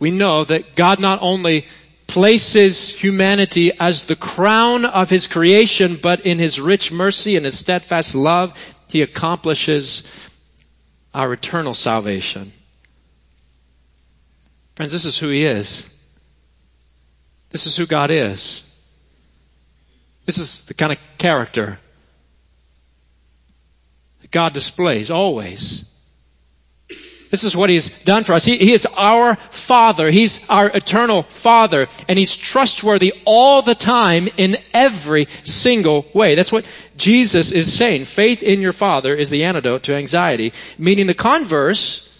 we 0.02 0.10
know 0.10 0.42
that 0.42 0.74
God 0.74 0.98
not 0.98 1.20
only 1.22 1.64
places 2.08 2.90
humanity 2.90 3.70
as 3.78 4.06
the 4.06 4.16
crown 4.16 4.84
of 4.84 5.08
his 5.08 5.28
creation, 5.28 5.94
but 5.94 6.26
in 6.26 6.40
his 6.40 6.60
rich 6.60 6.90
mercy 6.90 7.36
and 7.36 7.44
his 7.44 7.56
steadfast 7.56 8.16
love, 8.16 8.50
he 8.88 9.02
accomplishes 9.02 10.02
our 11.14 11.32
eternal 11.32 11.72
salvation. 11.72 12.50
Friends, 14.74 14.90
this 14.90 15.04
is 15.04 15.16
who 15.20 15.28
he 15.28 15.44
is. 15.44 16.20
This 17.50 17.68
is 17.68 17.76
who 17.76 17.86
God 17.86 18.10
is. 18.10 18.68
This 20.26 20.38
is 20.38 20.66
the 20.66 20.74
kind 20.74 20.90
of 20.90 20.98
character 21.16 21.78
that 24.20 24.30
God 24.32 24.52
displays 24.52 25.12
always. 25.12 25.91
This 27.32 27.44
is 27.44 27.56
what 27.56 27.70
He's 27.70 28.04
done 28.04 28.24
for 28.24 28.34
us. 28.34 28.44
He, 28.44 28.58
he, 28.58 28.72
is 28.72 28.86
our 28.94 29.36
Father. 29.36 30.10
He's 30.10 30.50
our 30.50 30.66
eternal 30.66 31.22
Father. 31.22 31.88
And 32.06 32.18
He's 32.18 32.36
trustworthy 32.36 33.14
all 33.24 33.62
the 33.62 33.74
time 33.74 34.28
in 34.36 34.58
every 34.74 35.24
single 35.24 36.04
way. 36.12 36.34
That's 36.34 36.52
what 36.52 36.70
Jesus 36.98 37.50
is 37.50 37.72
saying. 37.72 38.04
Faith 38.04 38.42
in 38.42 38.60
your 38.60 38.72
Father 38.72 39.14
is 39.14 39.30
the 39.30 39.44
antidote 39.44 39.84
to 39.84 39.94
anxiety. 39.94 40.52
Meaning 40.76 41.06
the 41.06 41.14
converse 41.14 42.10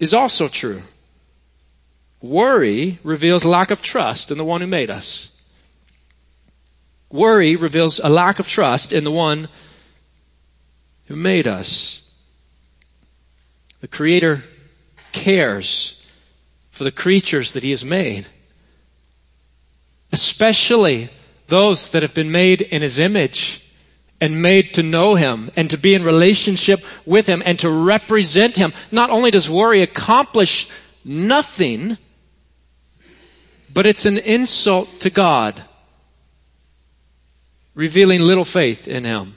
is 0.00 0.14
also 0.14 0.48
true. 0.48 0.82
Worry 2.20 2.98
reveals 3.04 3.44
lack 3.44 3.70
of 3.70 3.82
trust 3.82 4.32
in 4.32 4.38
the 4.38 4.44
one 4.44 4.62
who 4.62 4.66
made 4.66 4.90
us. 4.90 5.32
Worry 7.08 7.54
reveals 7.54 8.00
a 8.00 8.08
lack 8.08 8.40
of 8.40 8.48
trust 8.48 8.92
in 8.92 9.04
the 9.04 9.12
one 9.12 9.46
who 11.06 11.14
made 11.14 11.46
us. 11.46 12.02
The 13.80 13.88
Creator 13.88 14.42
cares 15.12 16.02
for 16.70 16.84
the 16.84 16.92
creatures 16.92 17.54
that 17.54 17.62
He 17.62 17.70
has 17.70 17.84
made. 17.84 18.26
Especially 20.12 21.08
those 21.48 21.92
that 21.92 22.02
have 22.02 22.14
been 22.14 22.32
made 22.32 22.60
in 22.60 22.82
His 22.82 22.98
image 22.98 23.62
and 24.20 24.42
made 24.42 24.74
to 24.74 24.82
know 24.82 25.14
Him 25.14 25.50
and 25.56 25.70
to 25.70 25.78
be 25.78 25.94
in 25.94 26.02
relationship 26.02 26.80
with 27.04 27.26
Him 27.26 27.42
and 27.44 27.58
to 27.60 27.70
represent 27.70 28.56
Him. 28.56 28.72
Not 28.90 29.10
only 29.10 29.30
does 29.30 29.50
worry 29.50 29.82
accomplish 29.82 30.70
nothing, 31.04 31.96
but 33.72 33.86
it's 33.86 34.06
an 34.06 34.18
insult 34.18 34.88
to 35.00 35.10
God, 35.10 35.60
revealing 37.74 38.22
little 38.22 38.44
faith 38.44 38.88
in 38.88 39.04
Him. 39.04 39.34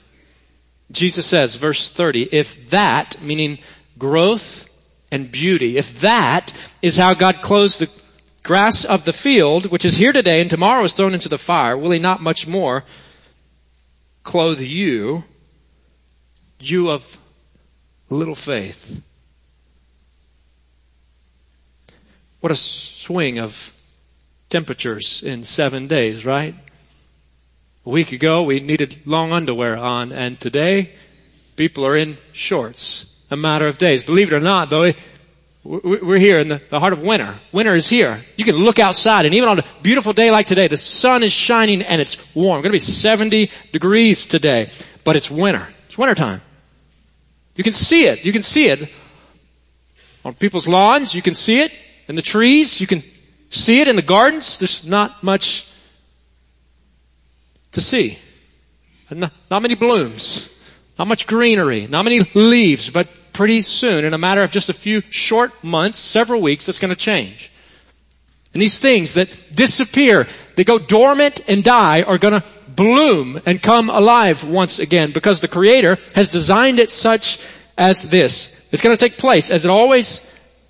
Jesus 0.90 1.26
says, 1.26 1.56
verse 1.56 1.88
30, 1.90 2.22
if 2.32 2.70
that, 2.70 3.20
meaning 3.22 3.58
growth 4.00 4.66
and 5.12 5.30
beauty. 5.30 5.76
If 5.76 6.00
that 6.00 6.52
is 6.82 6.96
how 6.96 7.14
God 7.14 7.42
clothes 7.42 7.78
the 7.78 8.02
grass 8.42 8.84
of 8.84 9.04
the 9.04 9.12
field, 9.12 9.66
which 9.66 9.84
is 9.84 9.96
here 9.96 10.12
today 10.12 10.40
and 10.40 10.50
tomorrow 10.50 10.82
is 10.82 10.94
thrown 10.94 11.14
into 11.14 11.28
the 11.28 11.38
fire, 11.38 11.76
will 11.76 11.92
he 11.92 12.00
not 12.00 12.20
much 12.20 12.48
more 12.48 12.82
clothe 14.24 14.60
you, 14.60 15.22
you 16.58 16.90
of 16.90 17.18
little 18.08 18.34
faith? 18.34 19.04
What 22.40 22.50
a 22.50 22.56
swing 22.56 23.38
of 23.38 23.76
temperatures 24.48 25.22
in 25.22 25.44
seven 25.44 25.86
days, 25.86 26.24
right? 26.24 26.54
A 27.84 27.90
week 27.90 28.12
ago 28.12 28.44
we 28.44 28.60
needed 28.60 29.06
long 29.06 29.32
underwear 29.32 29.76
on 29.76 30.12
and 30.12 30.40
today 30.40 30.90
people 31.56 31.86
are 31.86 31.96
in 31.96 32.16
shorts 32.32 33.09
a 33.30 33.36
matter 33.36 33.66
of 33.66 33.78
days. 33.78 34.02
Believe 34.02 34.32
it 34.32 34.36
or 34.36 34.40
not, 34.40 34.70
though, 34.70 34.92
we're 35.62 36.18
here 36.18 36.38
in 36.38 36.48
the, 36.48 36.60
heart 36.80 36.92
of 36.92 37.02
winter. 37.02 37.34
Winter 37.52 37.74
is 37.74 37.86
here. 37.86 38.18
You 38.36 38.44
can 38.44 38.56
look 38.56 38.78
outside 38.78 39.26
and 39.26 39.34
even 39.34 39.48
on 39.48 39.58
a 39.58 39.64
beautiful 39.82 40.12
day 40.12 40.30
like 40.30 40.46
today, 40.46 40.68
the 40.68 40.76
sun 40.76 41.22
is 41.22 41.32
shining 41.32 41.82
and 41.82 42.00
it's 42.00 42.34
warm. 42.34 42.58
It's 42.58 42.62
going 42.62 42.70
to 42.70 42.76
be 42.76 42.78
70 42.78 43.50
degrees 43.72 44.26
today, 44.26 44.70
but 45.04 45.16
it's 45.16 45.30
winter. 45.30 45.66
It's 45.86 45.98
winter 45.98 46.14
time. 46.14 46.40
You 47.56 47.64
can 47.64 47.74
see 47.74 48.06
it. 48.06 48.24
You 48.24 48.32
can 48.32 48.42
see 48.42 48.68
it 48.68 48.90
on 50.24 50.34
people's 50.34 50.66
lawns. 50.66 51.14
You 51.14 51.20
can 51.20 51.34
see 51.34 51.60
it 51.60 51.74
in 52.08 52.16
the 52.16 52.22
trees. 52.22 52.80
You 52.80 52.86
can 52.86 53.02
see 53.50 53.80
it 53.80 53.88
in 53.88 53.96
the 53.96 54.02
gardens. 54.02 54.58
There's 54.58 54.86
not 54.86 55.22
much 55.22 55.70
to 57.72 57.82
see. 57.82 58.18
Not, 59.10 59.32
not 59.50 59.60
many 59.60 59.74
blooms. 59.74 60.56
Not 60.98 61.08
much 61.08 61.26
greenery. 61.26 61.86
Not 61.86 62.04
many 62.04 62.20
leaves, 62.34 62.88
but 62.88 63.08
pretty 63.32 63.62
soon, 63.62 64.04
in 64.04 64.14
a 64.14 64.18
matter 64.18 64.42
of 64.42 64.52
just 64.52 64.68
a 64.68 64.74
few 64.74 65.00
short 65.10 65.64
months, 65.64 65.98
several 65.98 66.40
weeks, 66.40 66.66
that's 66.66 66.78
going 66.78 66.94
to 66.94 66.98
change. 66.98 67.50
And 68.52 68.60
these 68.60 68.78
things 68.78 69.14
that 69.14 69.28
disappear, 69.54 70.26
they 70.56 70.64
go 70.64 70.78
dormant 70.78 71.48
and 71.48 71.62
die, 71.62 72.02
are 72.02 72.18
going 72.18 72.40
to 72.40 72.44
bloom 72.74 73.40
and 73.46 73.62
come 73.62 73.90
alive 73.90 74.44
once 74.44 74.78
again 74.78 75.12
because 75.12 75.40
the 75.40 75.48
Creator 75.48 75.98
has 76.14 76.32
designed 76.32 76.78
it 76.78 76.90
such 76.90 77.44
as 77.78 78.10
this. 78.10 78.68
It's 78.72 78.82
going 78.82 78.96
to 78.96 79.00
take 79.08 79.18
place 79.18 79.50
as 79.50 79.64
it 79.64 79.70
always 79.70 80.26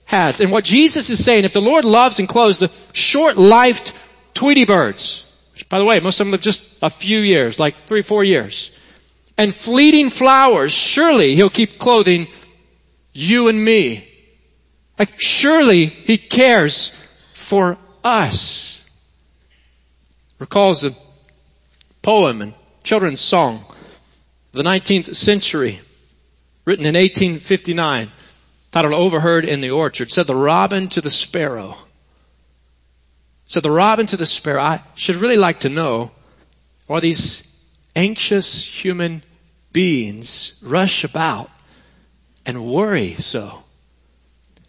has. 0.06 0.40
And 0.40 0.50
what 0.50 0.64
Jesus 0.64 1.08
is 1.10 1.24
saying, 1.24 1.44
if 1.44 1.52
the 1.52 1.60
Lord 1.60 1.84
loves 1.84 2.18
and 2.18 2.28
clothes 2.28 2.58
the 2.58 2.70
short-lived 2.92 3.92
Tweety 4.34 4.64
birds, 4.64 5.50
which 5.52 5.68
by 5.68 5.78
the 5.78 5.84
way, 5.84 6.00
most 6.00 6.20
of 6.20 6.26
them 6.26 6.32
live 6.32 6.40
just 6.40 6.78
a 6.82 6.90
few 6.90 7.18
years, 7.18 7.58
like 7.58 7.74
three, 7.86 8.02
four 8.02 8.22
years, 8.24 8.78
and 9.36 9.54
fleeting 9.54 10.08
flowers, 10.10 10.72
surely 10.72 11.34
He'll 11.34 11.50
keep 11.50 11.78
clothing 11.78 12.26
you 13.12 13.48
and 13.48 13.62
me. 13.62 14.06
Like 14.98 15.20
surely 15.20 15.86
He 15.86 16.18
cares 16.18 16.90
for 17.34 17.76
us. 18.04 18.76
Recalls 20.38 20.84
a 20.84 20.90
poem 22.02 22.42
and 22.42 22.54
children's 22.82 23.20
song 23.20 23.62
the 24.52 24.62
19th 24.62 25.14
century, 25.14 25.78
written 26.64 26.86
in 26.86 26.94
1859, 26.94 28.10
titled 28.72 28.94
Overheard 28.94 29.44
in 29.44 29.60
the 29.60 29.70
Orchard, 29.70 30.10
said 30.10 30.26
the 30.26 30.34
robin 30.34 30.88
to 30.88 31.00
the 31.00 31.10
sparrow. 31.10 31.76
Said 33.46 33.62
the 33.62 33.70
robin 33.70 34.06
to 34.06 34.16
the 34.16 34.26
sparrow, 34.26 34.60
I 34.60 34.82
should 34.96 35.16
really 35.16 35.36
like 35.36 35.60
to 35.60 35.68
know, 35.68 36.10
are 36.88 37.00
these 37.00 37.46
anxious 37.94 38.64
human 38.64 39.22
beings 39.72 40.60
rush 40.64 41.04
about 41.04 41.48
and 42.50 42.66
worry 42.66 43.14
so. 43.14 43.48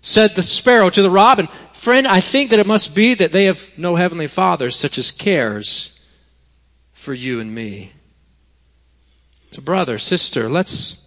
Said 0.01 0.31
the 0.31 0.43
sparrow 0.43 0.89
to 0.89 1.01
the 1.01 1.09
robin, 1.09 1.47
friend, 1.73 2.07
I 2.07 2.21
think 2.21 2.51
that 2.51 2.59
it 2.59 2.67
must 2.67 2.95
be 2.95 3.15
that 3.15 3.31
they 3.31 3.45
have 3.45 3.73
no 3.77 3.95
heavenly 3.95 4.27
father 4.27 4.69
such 4.69 4.99
as 4.99 5.11
cares 5.11 5.99
for 6.93 7.13
you 7.13 7.39
and 7.39 7.53
me. 7.53 7.91
So 9.51 9.63
brother, 9.63 9.97
sister, 9.97 10.47
let's 10.47 10.97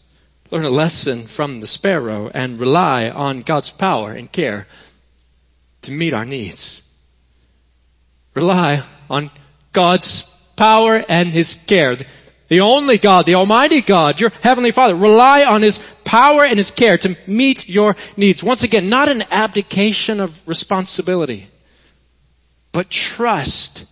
learn 0.50 0.64
a 0.64 0.70
lesson 0.70 1.20
from 1.20 1.60
the 1.60 1.68
sparrow 1.68 2.28
and 2.34 2.58
rely 2.58 3.08
on 3.08 3.42
God's 3.42 3.70
power 3.70 4.10
and 4.12 4.30
care 4.30 4.66
to 5.82 5.92
meet 5.92 6.12
our 6.12 6.24
needs. 6.24 6.82
Rely 8.34 8.82
on 9.08 9.30
God's 9.72 10.28
power 10.56 11.02
and 11.08 11.28
His 11.28 11.64
care. 11.66 11.96
The 12.48 12.60
only 12.60 12.98
God, 12.98 13.26
the 13.26 13.36
Almighty 13.36 13.80
God, 13.80 14.20
your 14.20 14.30
Heavenly 14.42 14.70
Father. 14.70 14.94
Rely 14.94 15.44
on 15.44 15.62
His 15.62 15.78
power 16.04 16.44
and 16.44 16.58
His 16.58 16.70
care 16.70 16.98
to 16.98 17.16
meet 17.26 17.68
your 17.68 17.96
needs. 18.16 18.44
Once 18.44 18.64
again, 18.64 18.88
not 18.88 19.08
an 19.08 19.24
abdication 19.30 20.20
of 20.20 20.46
responsibility, 20.46 21.46
but 22.72 22.90
trust 22.90 23.90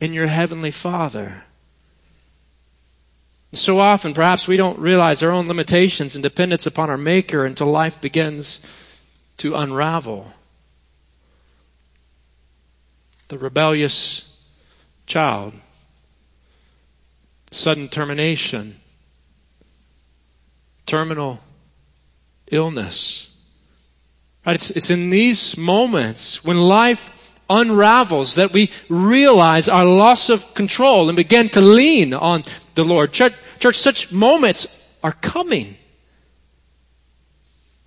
in 0.00 0.14
your 0.14 0.26
Heavenly 0.26 0.70
Father. 0.70 1.32
So 3.52 3.80
often, 3.80 4.14
perhaps 4.14 4.46
we 4.46 4.56
don't 4.56 4.78
realize 4.78 5.22
our 5.22 5.32
own 5.32 5.48
limitations 5.48 6.14
and 6.14 6.22
dependence 6.22 6.66
upon 6.66 6.88
our 6.88 6.96
Maker 6.96 7.44
until 7.44 7.66
life 7.66 8.00
begins 8.00 8.60
to 9.38 9.54
unravel. 9.54 10.30
The 13.28 13.38
rebellious 13.38 14.26
child 15.06 15.52
sudden 17.50 17.88
termination, 17.88 18.74
terminal 20.86 21.38
illness. 22.50 23.26
Right? 24.46 24.56
It's, 24.56 24.70
it's 24.70 24.90
in 24.90 25.10
these 25.10 25.56
moments 25.56 26.44
when 26.44 26.58
life 26.58 27.16
unravels 27.48 28.36
that 28.36 28.52
we 28.52 28.70
realize 28.88 29.68
our 29.68 29.84
loss 29.84 30.30
of 30.30 30.54
control 30.54 31.08
and 31.08 31.16
begin 31.16 31.48
to 31.50 31.60
lean 31.60 32.14
on 32.14 32.42
the 32.74 32.84
Lord. 32.84 33.12
Church, 33.12 33.34
church 33.58 33.76
such 33.76 34.12
moments 34.12 34.98
are 35.02 35.12
coming. 35.12 35.76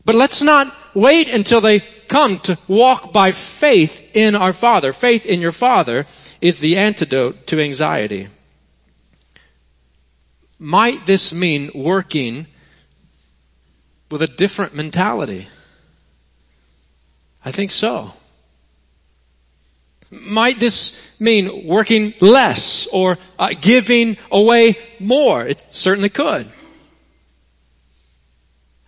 But 0.06 0.15
let's 0.15 0.41
not 0.41 0.67
wait 0.93 1.30
until 1.30 1.62
they 1.62 1.80
come 1.80 2.39
to 2.39 2.58
walk 2.67 3.13
by 3.13 3.32
faith 3.32 4.15
in 4.15 4.36
our 4.36 4.52
Father. 4.52 4.91
Faith 4.91 5.26
in 5.26 5.39
your 5.39 5.54
Father 5.54 6.06
is 6.41 6.60
the 6.60 6.78
antidote 6.78 7.47
to 7.47 7.62
anxiety. 7.62 8.28
Might 10.63 11.06
this 11.06 11.34
mean 11.34 11.71
working 11.76 12.47
with 14.10 14.21
a 14.21 14.28
different 14.28 14.73
mentality? 14.73 15.45
I 17.43 17.52
think 17.52 17.69
so. 17.69 18.13
Might 20.10 20.62
this 20.62 21.19
mean 21.19 21.67
working 21.67 22.13
less 22.21 22.88
or 22.93 23.17
uh, 23.38 23.49
giving 23.60 24.15
away 24.32 24.78
more? 25.02 25.45
It 25.45 25.60
certainly 25.60 26.08
could. 26.08 26.47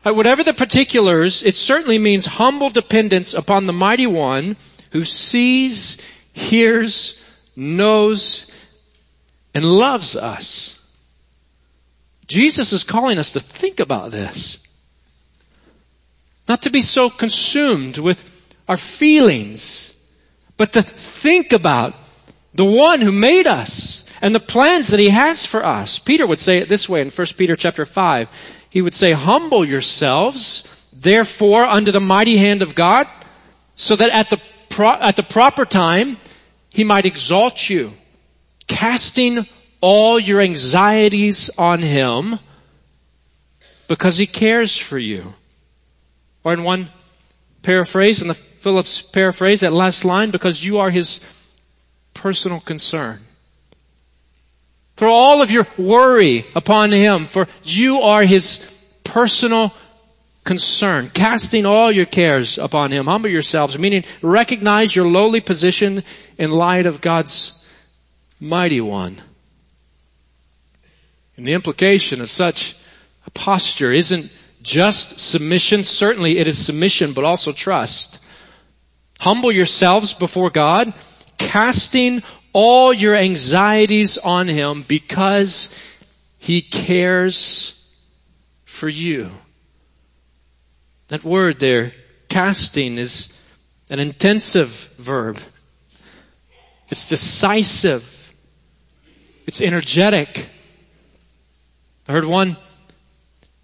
Uh, 0.06 0.14
whatever 0.14 0.44
the 0.44 0.54
particulars, 0.54 1.44
it 1.44 1.56
certainly 1.56 2.00
means 2.00 2.26
humble 2.26 2.70
dependence 2.70 3.34
upon 3.34 3.66
the 3.66 3.74
mighty 3.74 4.08
one 4.08 4.56
who 4.92 5.04
sees, 5.04 6.00
hears, 6.32 7.22
knows, 7.58 8.50
and 9.54 9.66
loves 9.66 10.16
us. 10.16 10.75
Jesus 12.28 12.74
is 12.74 12.84
calling 12.84 13.18
us 13.18 13.34
to 13.34 13.40
think 13.40 13.80
about 13.80 14.12
this. 14.12 14.62
Not 16.48 16.64
to 16.64 16.70
be 16.70 16.82
so 16.82 17.10
consumed 17.10 17.98
with 17.98 18.32
our 18.68 18.78
feelings, 18.78 19.92
but 20.58 20.74
to 20.74 20.82
think 20.82 21.54
about 21.54 21.94
the 22.54 22.66
one 22.66 23.02
who 23.02 23.12
made 23.12 23.48
us 23.48 24.12
and 24.22 24.34
the 24.34 24.40
plans 24.40 24.90
that 24.90 25.00
he 25.00 25.10
has 25.10 25.46
for 25.46 25.64
us. 25.64 26.00
Peter 26.00 26.26
would 26.26 26.40
say 26.40 26.60
it 26.60 26.70
this 26.70 26.88
way 26.88 27.02
in 27.02 27.10
1 27.10 27.28
Peter 27.38 27.56
chapter 27.56 27.86
5. 27.86 28.68
He 28.70 28.82
would 28.82 28.94
say, 28.94 29.12
humble 29.12 29.66
yourselves, 29.66 30.92
therefore, 30.98 31.64
under 31.64 31.92
the 31.92 32.00
mighty 32.00 32.38
hand 32.38 32.62
of 32.62 32.76
God, 32.76 33.08
so 33.76 33.96
that 33.96 34.10
at 34.10 34.30
the, 34.30 34.40
pro- 34.70 34.94
at 34.94 35.16
the 35.16 35.24
proper 35.24 35.66
time, 35.66 36.18
he 36.70 36.84
might 36.84 37.06
exalt 37.06 37.70
you, 37.70 37.92
casting 38.68 39.46
all 39.86 40.20
your 40.20 40.42
anxieties 40.42 41.52
on 41.60 41.80
him 41.80 42.40
because 43.88 44.18
he 44.18 44.26
cares 44.26 44.76
for 44.76 44.98
you. 44.98 45.24
Or 46.44 46.54
in 46.54 46.64
one 46.64 46.90
paraphrase, 47.62 48.24
in 48.24 48.28
the 48.28 48.34
Phillips 48.34 49.04
paraphrase, 49.04 49.60
that 49.60 49.74
last 49.74 50.04
line, 50.04 50.32
because 50.32 50.64
you 50.64 50.80
are 50.80 50.90
his 50.90 51.22
personal 52.16 52.60
concern. 52.60 53.20
Throw 54.96 55.14
all 55.14 55.44
of 55.44 55.52
your 55.52 55.68
worry 55.78 56.46
upon 56.56 56.92
him, 56.92 57.26
for 57.26 57.48
you 57.64 58.00
are 58.00 58.24
his 58.24 58.98
personal 59.04 59.72
concern. 60.44 61.12
Casting 61.14 61.68
all 61.68 61.92
your 61.92 62.08
cares 62.08 62.58
upon 62.58 62.90
him. 62.90 63.06
Humble 63.06 63.30
yourselves, 63.30 63.78
meaning 63.78 64.04
recognize 64.24 64.96
your 64.96 65.08
lowly 65.08 65.42
position 65.42 66.02
in 66.40 66.50
light 66.50 66.88
of 66.88 67.02
God's 67.02 67.72
mighty 68.42 68.82
one. 68.82 69.22
And 71.38 71.46
the 71.46 71.54
implication 71.54 72.22
of 72.22 72.30
such 72.30 72.76
a 73.26 73.32
posture 73.32 73.92
isn't 73.92 74.32
just 74.62 75.20
submission. 75.20 75.84
Certainly 75.84 76.38
it 76.38 76.48
is 76.48 76.58
submission, 76.58 77.14
but 77.14 77.26
also 77.26 77.52
trust. 77.52 78.24
Humble 79.20 79.52
yourselves 79.52 80.14
before 80.14 80.50
God, 80.50 80.94
casting 81.38 82.24
all 82.54 82.94
your 82.94 83.16
anxieties 83.16 84.18
on 84.18 84.48
Him 84.48 84.84
because 84.88 85.78
He 86.40 86.62
cares 86.62 87.82
for 88.64 88.88
you. 88.90 89.30
That 91.10 91.24
word 91.24 91.60
there, 91.60 91.94
casting, 92.30 92.98
is 92.98 93.32
an 93.90 94.00
intensive 94.00 94.70
verb. 94.98 95.38
It's 96.90 97.10
decisive. 97.10 98.34
It's 99.46 99.62
energetic. 99.62 100.48
I 102.08 102.12
heard 102.12 102.26
one 102.26 102.56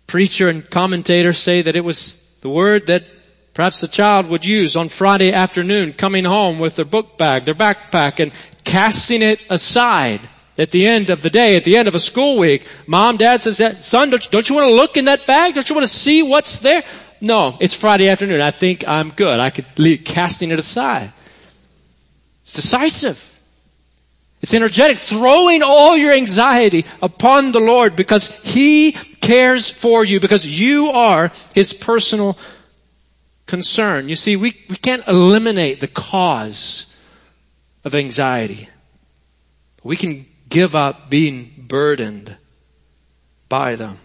preacher 0.07 0.49
and 0.49 0.67
commentator 0.67 1.31
say 1.31 1.61
that 1.61 1.75
it 1.75 1.85
was 1.85 2.39
the 2.41 2.49
word 2.49 2.87
that 2.87 3.03
perhaps 3.53 3.83
a 3.83 3.87
child 3.87 4.27
would 4.29 4.45
use 4.45 4.75
on 4.75 4.89
Friday 4.89 5.31
afternoon 5.31 5.93
coming 5.93 6.25
home 6.25 6.57
with 6.57 6.75
their 6.75 6.85
book 6.85 7.19
bag, 7.19 7.45
their 7.45 7.53
backpack 7.53 8.19
and 8.19 8.31
casting 8.63 9.21
it 9.21 9.45
aside 9.51 10.21
at 10.57 10.71
the 10.71 10.87
end 10.87 11.11
of 11.11 11.21
the 11.21 11.29
day, 11.29 11.55
at 11.55 11.63
the 11.63 11.77
end 11.77 11.87
of 11.87 11.93
a 11.93 11.99
school 11.99 12.39
week. 12.39 12.67
Mom, 12.87 13.17
dad 13.17 13.41
says 13.41 13.59
that, 13.59 13.79
son, 13.79 14.09
don't, 14.09 14.31
don't 14.31 14.49
you 14.49 14.55
want 14.55 14.67
to 14.67 14.73
look 14.73 14.97
in 14.97 15.05
that 15.05 15.27
bag? 15.27 15.53
Don't 15.53 15.69
you 15.69 15.75
want 15.75 15.87
to 15.87 15.93
see 15.93 16.23
what's 16.23 16.61
there? 16.61 16.81
No, 17.21 17.55
it's 17.59 17.75
Friday 17.75 18.09
afternoon. 18.09 18.41
I 18.41 18.49
think 18.51 18.87
I'm 18.87 19.11
good. 19.11 19.39
I 19.39 19.51
could 19.51 19.65
leave 19.77 20.03
casting 20.03 20.49
it 20.49 20.57
aside. 20.57 21.11
It's 22.41 22.55
decisive. 22.55 23.27
It's 24.41 24.55
energetic, 24.55 24.97
throwing 24.97 25.61
all 25.61 25.95
your 25.95 26.13
anxiety 26.13 26.85
upon 27.01 27.51
the 27.51 27.59
Lord 27.59 27.95
because 27.95 28.27
He 28.41 28.93
cares 28.93 29.69
for 29.69 30.03
you, 30.03 30.19
because 30.19 30.47
you 30.47 30.87
are 30.87 31.31
His 31.53 31.73
personal 31.73 32.37
concern. 33.45 34.09
You 34.09 34.15
see, 34.15 34.37
we, 34.37 34.53
we 34.67 34.77
can't 34.77 35.07
eliminate 35.07 35.79
the 35.79 35.87
cause 35.87 36.87
of 37.85 37.93
anxiety. 37.93 38.67
We 39.83 39.95
can 39.95 40.25
give 40.49 40.75
up 40.75 41.09
being 41.09 41.53
burdened 41.67 42.35
by 43.47 43.75
them. 43.75 43.97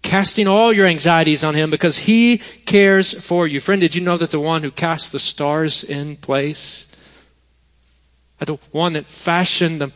Casting 0.00 0.48
all 0.48 0.72
your 0.72 0.86
anxieties 0.86 1.44
on 1.44 1.54
Him 1.54 1.70
because 1.70 1.98
He 1.98 2.38
cares 2.64 3.12
for 3.12 3.46
you. 3.46 3.60
Friend, 3.60 3.82
did 3.82 3.94
you 3.94 4.00
know 4.00 4.16
that 4.16 4.30
the 4.30 4.40
one 4.40 4.62
who 4.62 4.70
cast 4.70 5.12
the 5.12 5.18
stars 5.20 5.84
in 5.84 6.16
place 6.16 6.87
the 8.46 8.56
one 8.72 8.94
that 8.94 9.06
fashioned 9.06 9.80
the, 9.80 9.92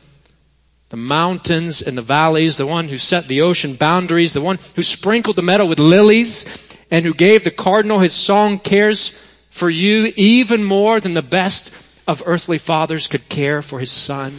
the 0.89 0.97
mountains 0.97 1.83
and 1.83 1.97
the 1.97 2.03
valleys, 2.03 2.57
the 2.57 2.67
one 2.67 2.89
who 2.89 2.99
set 2.99 3.29
the 3.29 3.43
ocean 3.43 3.75
boundaries, 3.75 4.33
the 4.33 4.41
one 4.41 4.59
who 4.75 4.83
sprinkled 4.83 5.37
the 5.37 5.43
meadow 5.43 5.67
with 5.67 5.79
lilies, 5.79 6.77
and 6.91 7.05
who 7.05 7.15
gave 7.15 7.45
the 7.45 7.51
cardinal 7.51 7.99
his 7.99 8.13
song 8.13 8.59
cares 8.59 9.09
for 9.51 9.69
you 9.69 10.13
even 10.17 10.65
more 10.65 10.99
than 11.01 11.15
the 11.15 11.23
best 11.23 11.69
of 12.09 12.23
earthly 12.27 12.59
fathers 12.59 13.09
could 13.09 13.29
care 13.29 13.63
for 13.63 13.79
his 13.79 13.91
son. 13.91 14.33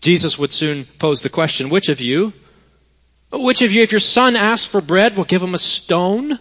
Jesus 0.00 0.38
would 0.38 0.50
soon 0.50 0.84
pose 0.98 1.22
the 1.22 1.28
question, 1.28 1.70
which 1.70 1.88
of 1.88 2.00
you, 2.00 2.32
which 3.30 3.62
of 3.62 3.72
you, 3.72 3.82
if 3.82 3.92
your 3.92 4.00
son 4.00 4.36
asks 4.36 4.66
for 4.66 4.80
bread, 4.80 5.16
will 5.16 5.24
give 5.24 5.42
him 5.42 5.54
a 5.54 5.58
stone? 5.58 6.38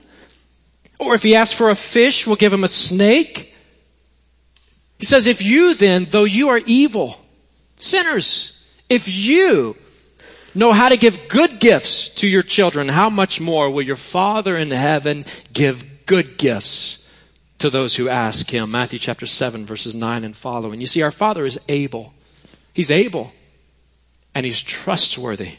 Or 1.00 1.16
if 1.16 1.22
he 1.22 1.36
asks 1.36 1.58
for 1.58 1.70
a 1.70 1.76
fish, 1.76 2.28
will 2.28 2.36
give 2.36 2.52
him 2.52 2.64
a 2.64 2.68
snake? 2.68 3.56
He 5.02 5.08
says, 5.08 5.26
if 5.26 5.42
you 5.42 5.74
then, 5.74 6.06
though 6.06 6.26
you 6.26 6.50
are 6.50 6.62
evil, 6.64 7.18
sinners, 7.76 8.72
if 8.88 9.08
you 9.08 9.76
know 10.54 10.72
how 10.72 10.90
to 10.90 10.96
give 10.96 11.28
good 11.28 11.60
gifts 11.60 12.18
to 12.18 12.28
your 12.28 12.44
children, 12.44 12.88
how 12.88 13.10
much 13.10 13.42
more 13.42 13.72
will 13.72 13.82
your 13.82 13.96
Father 13.96 14.56
in 14.56 14.70
heaven 14.70 15.26
give 15.52 16.06
good 16.06 16.38
gifts 16.38 17.00
to 17.58 17.72
those 17.72 17.96
who 17.96 18.10
ask 18.10 18.48
Him? 18.48 18.70
Matthew 18.70 19.00
chapter 19.00 19.26
7 19.26 19.66
verses 19.66 19.96
9 19.96 20.24
and 20.24 20.36
following. 20.36 20.80
You 20.80 20.86
see, 20.86 21.02
our 21.02 21.10
Father 21.10 21.46
is 21.46 21.60
able. 21.68 22.14
He's 22.76 22.92
able. 22.92 23.34
And 24.36 24.46
He's 24.46 24.62
trustworthy. 24.62 25.54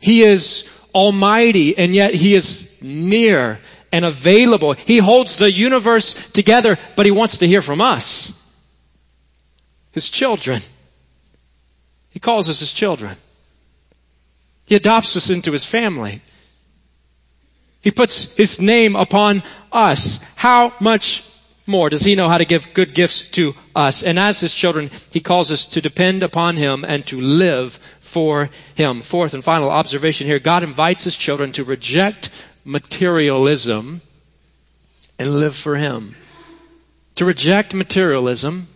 He 0.00 0.20
is 0.20 0.86
almighty 0.94 1.78
and 1.78 1.94
yet 1.94 2.12
He 2.12 2.34
is 2.34 2.82
near 2.82 3.58
and 3.92 4.04
available. 4.04 4.72
He 4.72 4.98
holds 4.98 5.36
the 5.36 5.50
universe 5.50 6.32
together, 6.32 6.78
but 6.96 7.06
He 7.06 7.12
wants 7.12 7.38
to 7.38 7.46
hear 7.46 7.62
from 7.62 7.80
us. 7.80 8.34
His 9.92 10.10
children. 10.10 10.60
He 12.10 12.20
calls 12.20 12.48
us 12.48 12.60
His 12.60 12.72
children. 12.72 13.16
He 14.66 14.74
adopts 14.74 15.16
us 15.16 15.30
into 15.30 15.52
His 15.52 15.64
family. 15.64 16.20
He 17.80 17.90
puts 17.90 18.36
His 18.36 18.60
name 18.60 18.96
upon 18.96 19.42
us. 19.72 20.34
How 20.36 20.72
much 20.80 21.24
more 21.66 21.88
does 21.88 22.02
He 22.02 22.16
know 22.16 22.28
how 22.28 22.38
to 22.38 22.44
give 22.44 22.74
good 22.74 22.94
gifts 22.94 23.30
to 23.32 23.54
us? 23.74 24.02
And 24.02 24.18
as 24.18 24.40
His 24.40 24.54
children, 24.54 24.90
He 25.12 25.20
calls 25.20 25.50
us 25.50 25.68
to 25.68 25.80
depend 25.80 26.22
upon 26.22 26.56
Him 26.56 26.84
and 26.86 27.06
to 27.06 27.20
live 27.20 27.74
for 28.00 28.50
Him. 28.74 29.00
Fourth 29.00 29.34
and 29.34 29.44
final 29.44 29.70
observation 29.70 30.26
here, 30.26 30.38
God 30.38 30.62
invites 30.62 31.04
His 31.04 31.16
children 31.16 31.52
to 31.52 31.64
reject 31.64 32.30
materialism 32.64 34.00
and 35.18 35.34
live 35.34 35.54
for 35.54 35.76
Him. 35.76 36.14
To 37.16 37.24
reject 37.24 37.74
materialism 37.74 38.66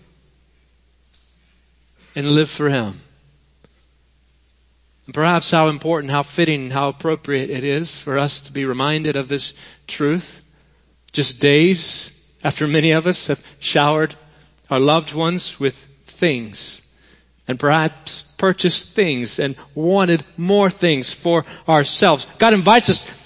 and 2.15 2.31
live 2.31 2.51
for 2.51 2.69
Him. 2.69 2.95
And 5.07 5.15
perhaps 5.15 5.51
how 5.51 5.69
important, 5.69 6.13
how 6.13 6.23
fitting, 6.23 6.71
how 6.71 6.89
appropriate 6.89 7.51
it 7.51 7.65
is 7.65 7.99
for 7.99 8.19
us 8.19 8.43
to 8.43 8.53
be 8.53 8.65
reminded 8.65 9.17
of 9.17 9.29
this 9.29 9.55
truth 9.87 10.49
just 11.13 11.43
days 11.43 12.37
after 12.45 12.67
many 12.67 12.93
of 12.93 13.07
us 13.07 13.27
have 13.29 13.57
showered 13.61 14.15
our 14.71 14.81
loved 14.81 15.15
ones 15.15 15.61
with 15.61 15.75
things 15.75 16.79
and 17.49 17.59
perhaps 17.59 18.35
purchased 18.39 18.95
things 18.95 19.39
and 19.39 19.57
wanted 19.75 20.25
more 20.37 20.71
things 20.71 21.13
for 21.13 21.45
ourselves. 21.69 22.27
God 22.39 22.55
invites 22.55 22.89
us 22.89 23.22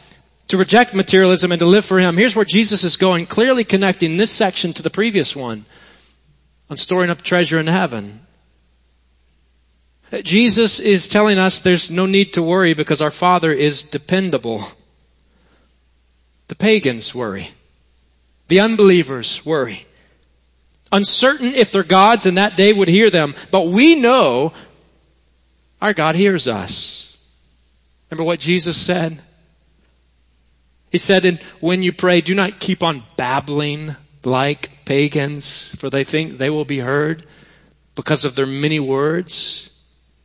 to 0.48 0.56
reject 0.56 0.94
materialism 0.94 1.52
and 1.52 1.59
to 1.61 1.66
live 1.66 1.85
for 1.85 1.98
Him. 1.98 2.16
Here's 2.16 2.37
where 2.37 2.44
Jesus 2.44 2.85
is 2.85 2.96
going, 2.96 3.26
clearly 3.26 3.64
connecting 3.64 4.16
this 4.16 4.30
section 4.30 4.72
to 4.74 4.82
the 4.82 4.90
previous 4.90 5.35
one 5.35 5.64
on 6.70 6.76
storing 6.76 7.11
up 7.11 7.22
treasure 7.22 7.59
in 7.59 7.66
heaven. 7.66 8.20
Jesus 10.22 10.78
is 10.78 11.09
telling 11.09 11.38
us 11.38 11.61
there's 11.61 11.90
no 11.90 12.06
need 12.06 12.35
to 12.35 12.42
worry 12.42 12.74
because 12.74 13.00
our 13.00 13.11
Father 13.11 13.52
is 13.52 13.82
dependable. 13.82 14.64
The 16.48 16.54
pagans 16.54 17.14
worry. 17.14 17.50
The 18.48 18.61
unbelievers 18.61 19.44
worry. 19.44 19.85
Uncertain 20.92 21.54
if 21.54 21.72
their 21.72 21.82
gods 21.82 22.26
in 22.26 22.37
that 22.37 22.56
day 22.56 22.72
would 22.72 22.87
hear 22.87 23.11
them, 23.11 23.35
but 23.50 23.66
we 23.66 24.00
know 24.00 24.52
our 25.82 25.92
God 25.92 26.14
hears 26.14 26.46
us. 26.46 27.02
Remember 28.11 28.24
what 28.24 28.38
Jesus 28.38 28.76
said? 28.76 29.20
He 30.90 30.99
said, 30.99 31.25
and 31.25 31.38
when 31.61 31.83
you 31.83 31.92
pray, 31.92 32.20
do 32.20 32.35
not 32.35 32.59
keep 32.59 32.83
on 32.83 33.03
babbling 33.16 33.94
like 34.25 34.85
pagans, 34.85 35.75
for 35.77 35.90
they 35.90 36.05
think 36.05 36.38
they 36.38 36.51
will 36.51 36.64
be 36.64 36.79
heard 36.79 37.25
because 37.94 38.25
of 38.25 38.35
their 38.35 38.46
many 38.46 38.81
words. 38.81 39.72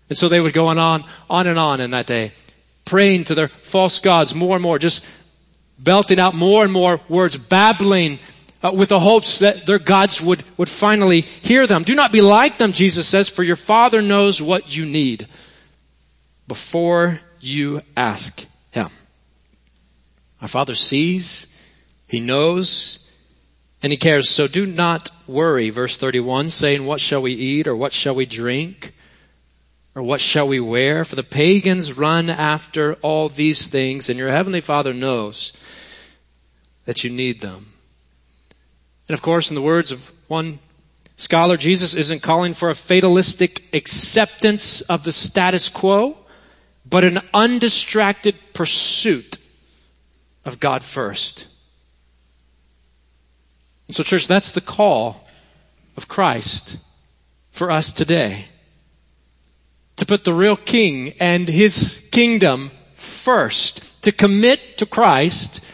And 0.10 0.18
so 0.18 0.28
they 0.28 0.40
would 0.40 0.54
go 0.54 0.68
on, 0.68 0.78
on, 0.78 1.04
on 1.30 1.48
and 1.48 1.58
on 1.58 1.80
in 1.82 1.92
that 1.92 2.06
day, 2.06 2.32
praying 2.86 3.26
to 3.26 3.36
their 3.36 3.48
false 3.48 4.00
gods 4.00 4.36
more 4.36 4.56
and 4.56 4.64
more, 4.64 4.78
just 4.78 5.10
belting 5.80 6.20
out 6.20 6.36
more 6.36 6.64
and 6.64 6.74
more 6.74 7.00
words, 7.10 7.38
babbling 7.38 8.20
uh, 8.64 8.72
with 8.74 8.90
the 8.90 9.00
hopes 9.00 9.40
that 9.40 9.66
their 9.66 9.80
gods 9.80 10.22
would, 10.22 10.44
would 10.58 10.70
finally 10.70 11.22
hear 11.22 11.66
them. 11.66 11.84
Do 11.84 11.96
not 11.96 12.12
be 12.12 12.22
like 12.22 12.58
them, 12.58 12.74
Jesus 12.74 13.08
says, 13.08 13.30
for 13.30 13.44
your 13.44 13.56
Father 13.56 14.02
knows 14.02 14.42
what 14.42 14.76
you 14.76 14.86
need 14.86 15.28
before 16.48 17.20
you 17.40 17.80
ask. 17.96 18.46
Our 20.42 20.48
Father 20.48 20.74
sees, 20.74 21.64
He 22.08 22.20
knows, 22.20 23.08
and 23.84 23.92
He 23.92 23.98
cares. 23.98 24.30
So 24.30 24.48
do 24.48 24.66
not 24.66 25.10
worry, 25.28 25.70
verse 25.70 25.98
31, 25.98 26.50
saying, 26.50 26.86
what 26.86 27.00
shall 27.00 27.22
we 27.22 27.34
eat 27.34 27.68
or 27.68 27.76
what 27.76 27.94
shall 27.94 28.16
we 28.16 28.26
drink? 28.26 28.94
Or 29.94 30.02
what 30.02 30.22
shall 30.22 30.48
we 30.48 30.60
wear? 30.60 31.04
For 31.04 31.16
the 31.16 31.24
pagans 31.24 31.98
run 31.98 32.30
after 32.30 32.94
all 33.02 33.28
these 33.28 33.68
things 33.68 34.10
and 34.10 34.18
your 34.18 34.30
heavenly 34.30 34.62
Father 34.62 34.94
knows 34.94 35.54
that 36.86 37.04
you 37.04 37.10
need 37.10 37.42
them. 37.42 37.68
And 39.10 39.14
of 39.14 39.22
course, 39.22 39.52
in 39.52 39.56
the 39.56 39.62
words 39.62 39.92
of 39.92 40.12
one 40.30 40.60
scholar, 41.18 41.58
Jesus 41.58 41.94
isn't 41.94 42.24
calling 42.24 42.54
for 42.54 42.70
a 42.70 42.76
fatalistic 42.76 43.76
acceptance 43.76 44.82
of 44.82 45.04
the 45.04 45.12
status 45.12 45.68
quo, 45.68 46.18
but 46.90 47.04
an 47.04 47.20
undistracted 47.34 48.36
pursuit 48.54 49.41
of 50.46 50.60
God 50.60 50.84
first. 50.84 51.48
And 53.88 53.96
so 53.96 54.04
church, 54.04 54.28
that's 54.28 54.52
the 54.52 54.62
call 54.62 55.28
of 55.98 56.08
Christ 56.08 56.78
for 57.52 57.72
us 57.72 57.94
today. 57.94 58.46
To 59.98 60.06
put 60.06 60.24
the 60.24 60.34
real 60.34 60.56
king 60.56 61.14
and 61.20 61.48
his 61.48 62.10
kingdom 62.12 62.72
first. 62.96 64.04
To 64.04 64.12
commit 64.12 64.78
to 64.78 64.86
Christ 64.86 65.66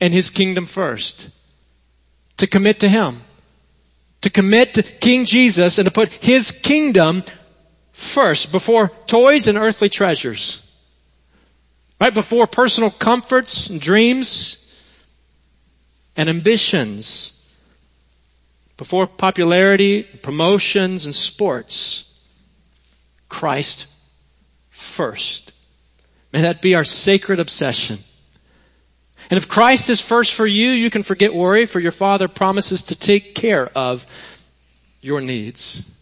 and 0.00 0.14
his 0.14 0.30
kingdom 0.30 0.64
first 0.64 1.34
to 2.38 2.46
commit 2.46 2.80
to 2.80 2.88
Him. 2.88 3.20
To 4.22 4.30
commit 4.30 4.74
to 4.74 4.82
King 4.82 5.26
Jesus 5.26 5.78
and 5.78 5.86
to 5.86 5.92
put 5.92 6.08
His 6.08 6.50
kingdom 6.50 7.22
first 7.92 8.50
before 8.50 8.88
toys 9.06 9.46
and 9.48 9.58
earthly 9.58 9.88
treasures. 9.88 10.64
Right 12.00 12.14
before 12.14 12.46
personal 12.46 12.90
comforts 12.90 13.70
and 13.70 13.80
dreams 13.80 14.64
and 16.16 16.28
ambitions. 16.28 17.34
Before 18.76 19.06
popularity, 19.08 20.04
promotions, 20.04 21.06
and 21.06 21.14
sports. 21.14 22.04
Christ 23.28 23.92
first. 24.70 25.52
May 26.32 26.42
that 26.42 26.62
be 26.62 26.76
our 26.76 26.84
sacred 26.84 27.40
obsession. 27.40 27.98
And 29.30 29.36
if 29.36 29.48
Christ 29.48 29.90
is 29.90 30.00
first 30.00 30.32
for 30.34 30.46
you, 30.46 30.70
you 30.70 30.90
can 30.90 31.02
forget 31.02 31.34
worry, 31.34 31.66
for 31.66 31.80
your 31.80 31.92
Father 31.92 32.28
promises 32.28 32.84
to 32.84 32.94
take 32.94 33.34
care 33.34 33.66
of 33.76 34.06
your 35.02 35.20
needs. 35.20 35.94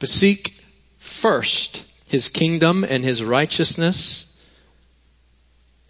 But 0.00 0.08
seek 0.08 0.50
first 0.98 1.93
His 2.08 2.28
kingdom 2.28 2.84
and 2.84 3.04
His 3.04 3.22
righteousness, 3.22 4.30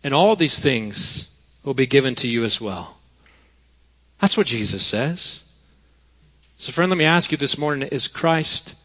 and 0.03 0.14
all 0.14 0.37
these 0.37 0.61
things 0.61 1.31
will 1.64 1.74
be 1.74 1.87
given 1.87 2.14
to 2.16 2.29
you 2.29 2.44
as 2.44 2.61
well. 2.61 2.96
That's 4.20 4.37
what 4.37 4.46
Jesus 4.46 4.85
says. 4.85 5.40
So 6.59 6.72
friend, 6.72 6.90
let 6.90 6.98
me 6.98 7.05
ask 7.05 7.33
you 7.33 7.38
this 7.38 7.59
morning, 7.59 7.88
is 7.90 8.09
Christ 8.09 8.77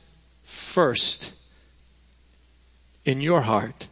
first 0.43 1.35
in 3.05 3.21
your 3.21 3.41
heart? 3.41 3.87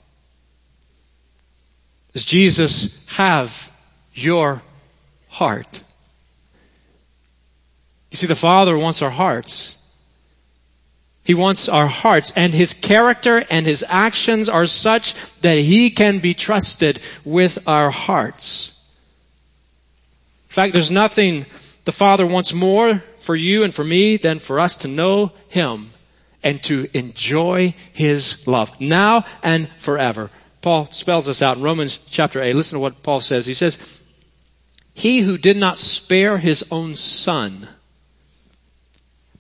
Does 2.13 2.25
Jesus 2.25 3.07
have 3.15 3.71
your 4.13 4.61
heart? 5.29 5.83
You 8.11 8.17
see, 8.17 8.27
the 8.27 8.35
Father 8.35 8.77
wants 8.77 9.01
our 9.01 9.09
hearts. 9.09 9.76
He 11.27 11.33
wants 11.33 11.67
our 11.67 11.87
hearts 11.87 12.31
and 12.37 12.53
His 12.53 12.73
character 12.73 13.43
and 13.49 13.65
His 13.65 13.83
actions 13.85 14.47
are 14.47 14.65
such 14.65 15.13
that 15.41 15.57
He 15.57 15.89
can 15.89 16.19
be 16.19 16.33
trusted 16.33 17.01
with 17.25 17.67
our 17.67 17.91
hearts. 17.91 18.73
In 20.47 20.53
fact, 20.53 20.73
there's 20.73 20.89
nothing 20.89 21.45
the 21.83 21.91
Father 21.91 22.25
wants 22.25 22.53
more 22.53 22.95
for 23.17 23.35
you 23.35 23.65
and 23.65 23.75
for 23.75 23.83
me 23.83 24.15
than 24.15 24.39
for 24.39 24.61
us 24.61 24.77
to 24.77 24.87
know 24.87 25.33
Him 25.49 25.91
and 26.43 26.63
to 26.63 26.87
enjoy 26.93 27.75
His 27.91 28.47
love 28.47 28.79
now 28.79 29.25
and 29.43 29.67
forever. 29.67 30.29
Paul 30.61 30.85
spells 30.91 31.25
this 31.25 31.41
out 31.41 31.57
in 31.57 31.63
Romans 31.63 31.97
chapter 32.09 32.41
8. 32.41 32.55
Listen 32.55 32.77
to 32.77 32.81
what 32.81 33.03
Paul 33.03 33.19
says. 33.19 33.45
He 33.45 33.53
says, 33.53 34.01
He 34.93 35.19
who 35.19 35.37
did 35.37 35.57
not 35.57 35.77
spare 35.77 36.37
his 36.37 36.71
own 36.71 36.95
son, 36.95 37.67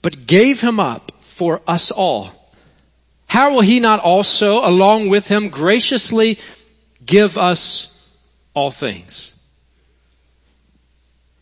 but 0.01 0.27
gave 0.27 0.59
him 0.59 0.81
up 0.81 1.13
for 1.37 1.61
us 1.67 1.91
all, 1.91 2.31
how 3.27 3.51
will 3.53 3.61
he 3.61 3.79
not 3.79 3.99
also, 3.99 4.67
along 4.67 5.09
with 5.09 5.27
him, 5.27 5.49
graciously 5.49 6.39
give 7.05 7.37
us 7.37 7.93
all 8.55 8.71
things? 8.71 9.33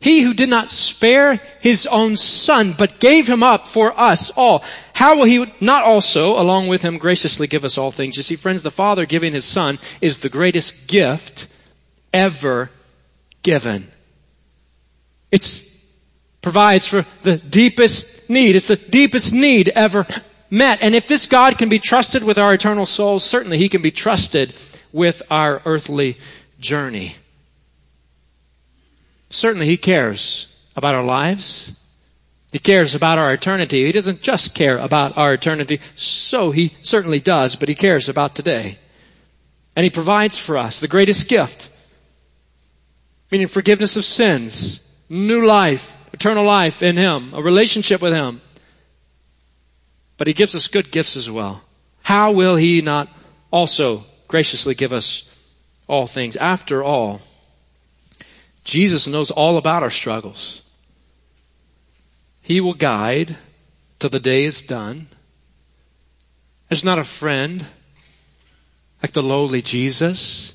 He 0.01 0.21
who 0.21 0.33
did 0.33 0.49
not 0.49 0.69
spare 0.69 1.39
his 1.61 1.87
own 1.87 2.15
son, 2.15 2.75
but 2.77 2.99
gave 2.99 3.25
him 3.27 3.41
up 3.41 3.67
for 3.67 3.97
us 3.97 4.31
all, 4.35 4.63
how 4.93 5.17
will 5.17 5.25
he 5.25 5.45
not 5.61 5.83
also, 5.83 6.39
along 6.39 6.67
with 6.67 6.81
him, 6.81 6.97
graciously 6.97 7.47
give 7.47 7.65
us 7.65 7.77
all 7.77 7.91
things? 7.91 8.17
You 8.17 8.23
see, 8.23 8.35
friends, 8.35 8.63
the 8.63 8.71
Father 8.71 9.05
giving 9.05 9.33
his 9.33 9.45
son 9.45 9.79
is 10.01 10.19
the 10.19 10.29
greatest 10.29 10.89
gift 10.89 11.47
ever 12.13 12.69
given. 13.41 13.87
It 15.31 15.41
provides 16.45 16.87
for 16.87 17.03
the 17.23 17.37
deepest 17.37 18.29
need. 18.29 18.55
It's 18.55 18.67
the 18.67 18.75
deepest 18.75 19.33
need 19.33 19.67
ever 19.69 20.05
met. 20.51 20.83
And 20.83 20.93
if 20.93 21.07
this 21.07 21.25
God 21.25 21.57
can 21.57 21.69
be 21.69 21.79
trusted 21.79 22.23
with 22.23 22.37
our 22.37 22.53
eternal 22.53 22.85
souls, 22.85 23.23
certainly 23.23 23.57
he 23.57 23.67
can 23.67 23.81
be 23.81 23.89
trusted 23.89 24.53
with 24.93 25.23
our 25.31 25.59
earthly 25.65 26.17
journey. 26.59 27.15
Certainly 29.31 29.65
He 29.65 29.77
cares 29.77 30.69
about 30.75 30.93
our 30.93 31.03
lives. 31.03 31.81
He 32.51 32.59
cares 32.59 32.93
about 32.93 33.17
our 33.17 33.33
eternity. 33.33 33.83
He 33.83 33.91
doesn't 33.91 34.21
just 34.21 34.53
care 34.53 34.77
about 34.77 35.17
our 35.17 35.33
eternity, 35.33 35.79
so 35.95 36.51
He 36.51 36.73
certainly 36.81 37.19
does, 37.19 37.55
but 37.55 37.69
He 37.69 37.75
cares 37.75 38.07
about 38.07 38.35
today. 38.35 38.77
And 39.75 39.83
He 39.83 39.89
provides 39.89 40.37
for 40.37 40.59
us 40.59 40.79
the 40.79 40.87
greatest 40.87 41.27
gift, 41.27 41.69
meaning 43.31 43.47
forgiveness 43.47 43.97
of 43.97 44.05
sins, 44.05 44.87
new 45.09 45.47
life, 45.47 46.04
eternal 46.15 46.45
life 46.45 46.81
in 46.81 46.95
Him, 46.95 47.33
a 47.33 47.41
relationship 47.41 48.01
with 48.01 48.13
Him. 48.13 48.41
But 50.17 50.27
He 50.27 50.33
gives 50.33 50.55
us 50.55 50.69
good 50.69 50.89
gifts 50.89 51.17
as 51.17 51.29
well. 51.29 51.61
How 52.03 52.31
will 52.31 52.55
He 52.55 52.81
not 52.81 53.09
also 53.51 54.01
graciously 54.29 54.75
give 54.75 54.93
us 54.93 55.31
all 55.87 56.07
things? 56.07 56.37
After 56.37 56.81
all, 56.81 57.19
Jesus 58.63 59.07
knows 59.07 59.29
all 59.29 59.57
about 59.57 59.83
our 59.83 59.89
struggles. 59.89 60.63
He 62.41 62.61
will 62.61 62.73
guide 62.73 63.35
till 63.99 64.09
the 64.09 64.21
day 64.21 64.45
is 64.45 64.61
done. 64.61 65.07
There's 66.69 66.85
not 66.85 66.97
a 66.97 67.03
friend 67.03 67.63
like 69.03 69.11
the 69.11 69.21
lowly 69.21 69.61
Jesus. 69.61 70.53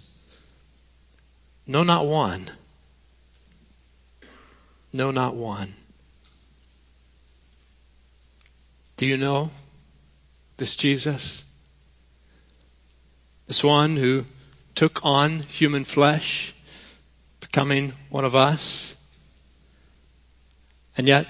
No, 1.66 1.83
not 1.83 2.07
one. 2.07 2.51
No, 4.92 5.11
not 5.11 5.35
one. 5.35 5.72
Do 8.96 9.07
you 9.07 9.16
know 9.16 9.50
this 10.57 10.76
Jesus? 10.76 11.44
This 13.46 13.64
one 13.64 13.96
who 13.96 14.24
took 14.74 15.05
on 15.05 15.40
human 15.40 15.85
flesh, 15.85 16.55
becoming 17.40 17.92
one 18.11 18.24
of 18.24 18.37
us, 18.37 18.96
and 20.96 21.09
yet 21.09 21.26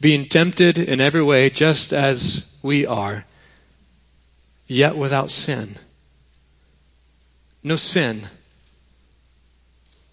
being 0.00 0.26
tempted 0.26 0.78
in 0.78 1.00
every 1.00 1.22
way 1.22 1.50
just 1.50 1.92
as 1.92 2.58
we 2.62 2.86
are, 2.86 3.24
yet 4.66 4.96
without 4.96 5.30
sin. 5.30 5.68
No 7.62 7.76
sin. 7.76 8.22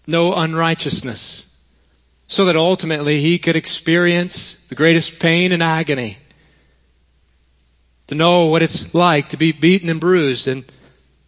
No 0.06 0.34
unrighteousness. 0.34 1.55
So 2.26 2.46
that 2.46 2.56
ultimately 2.56 3.20
he 3.20 3.38
could 3.38 3.56
experience 3.56 4.66
the 4.66 4.74
greatest 4.74 5.20
pain 5.20 5.52
and 5.52 5.62
agony. 5.62 6.18
To 8.08 8.14
know 8.14 8.46
what 8.46 8.62
it's 8.62 8.94
like 8.94 9.30
to 9.30 9.36
be 9.36 9.52
beaten 9.52 9.88
and 9.88 10.00
bruised 10.00 10.48
and 10.48 10.64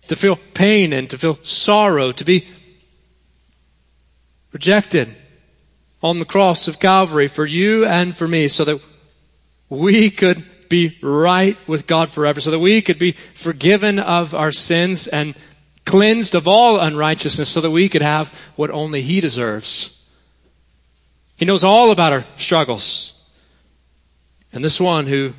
to 0.08 0.16
feel 0.16 0.36
pain 0.54 0.92
and 0.92 1.08
to 1.10 1.18
feel 1.18 1.38
sorrow, 1.42 2.12
to 2.12 2.24
be 2.24 2.46
rejected 4.52 5.08
on 6.02 6.18
the 6.18 6.24
cross 6.24 6.68
of 6.68 6.80
Calvary 6.80 7.28
for 7.28 7.44
you 7.44 7.84
and 7.86 8.14
for 8.14 8.26
me 8.26 8.48
so 8.48 8.64
that 8.64 8.82
we 9.68 10.10
could 10.10 10.42
be 10.68 10.96
right 11.02 11.56
with 11.66 11.86
God 11.86 12.10
forever, 12.10 12.40
so 12.40 12.50
that 12.50 12.58
we 12.58 12.82
could 12.82 12.98
be 12.98 13.12
forgiven 13.12 13.98
of 13.98 14.34
our 14.34 14.52
sins 14.52 15.08
and 15.08 15.34
cleansed 15.84 16.34
of 16.34 16.46
all 16.46 16.78
unrighteousness 16.78 17.48
so 17.48 17.62
that 17.62 17.70
we 17.70 17.88
could 17.88 18.02
have 18.02 18.28
what 18.56 18.70
only 18.70 19.00
He 19.00 19.20
deserves. 19.20 19.97
He 21.38 21.44
knows 21.46 21.64
all 21.64 21.92
about 21.92 22.12
our 22.12 22.24
struggles. 22.36 23.14
And 24.52 24.62
this 24.62 24.80
one 24.80 25.06
who 25.06 25.32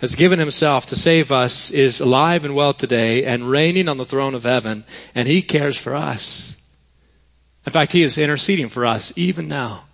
has 0.00 0.16
given 0.16 0.38
himself 0.38 0.86
to 0.86 0.96
save 0.96 1.30
us 1.30 1.70
is 1.70 2.00
alive 2.00 2.44
and 2.44 2.54
well 2.54 2.72
today 2.72 3.24
and 3.24 3.48
reigning 3.48 3.88
on 3.88 3.96
the 3.96 4.04
throne 4.04 4.34
of 4.34 4.42
heaven 4.42 4.84
and 5.14 5.28
he 5.28 5.42
cares 5.42 5.78
for 5.78 5.94
us. 5.94 6.60
In 7.66 7.72
fact, 7.72 7.92
he 7.92 8.02
is 8.02 8.18
interceding 8.18 8.68
for 8.68 8.84
us 8.84 9.12
even 9.16 9.48
now. 9.48 9.84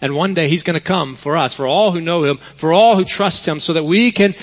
And 0.00 0.14
one 0.14 0.34
day 0.34 0.48
he's 0.48 0.64
going 0.64 0.78
to 0.78 0.84
come 0.84 1.16
for 1.16 1.36
us, 1.36 1.54
for 1.54 1.66
all 1.66 1.90
who 1.90 2.00
know 2.00 2.24
him, 2.24 2.38
for 2.38 2.72
all 2.72 2.96
who 2.96 3.04
trust 3.04 3.46
him, 3.46 3.60
so 3.60 3.74
that 3.74 3.84
we 3.84 4.10
can 4.10 4.34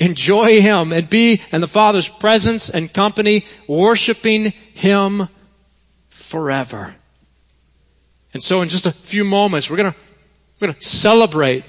enjoy 0.00 0.60
him 0.60 0.92
and 0.92 1.08
be 1.08 1.40
in 1.52 1.60
the 1.60 1.66
Father's 1.66 2.08
presence 2.08 2.70
and 2.70 2.92
company, 2.92 3.44
worshiping 3.66 4.52
him 4.74 5.28
forever. 6.08 6.94
And 8.36 8.42
so 8.42 8.60
in 8.60 8.68
just 8.68 8.84
a 8.84 8.92
few 8.92 9.24
moments, 9.24 9.70
we're 9.70 9.78
going 9.78 9.92
to, 9.92 9.98
we're 10.60 10.66
going 10.66 10.78
to 10.78 10.84
celebrate 10.84 11.64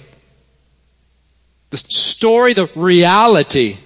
the 1.69 1.77
story, 1.77 2.51
the 2.51 2.69
reality 2.75 3.77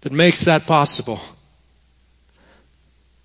that 0.00 0.12
makes 0.12 0.46
that 0.46 0.66
possible. 0.66 1.20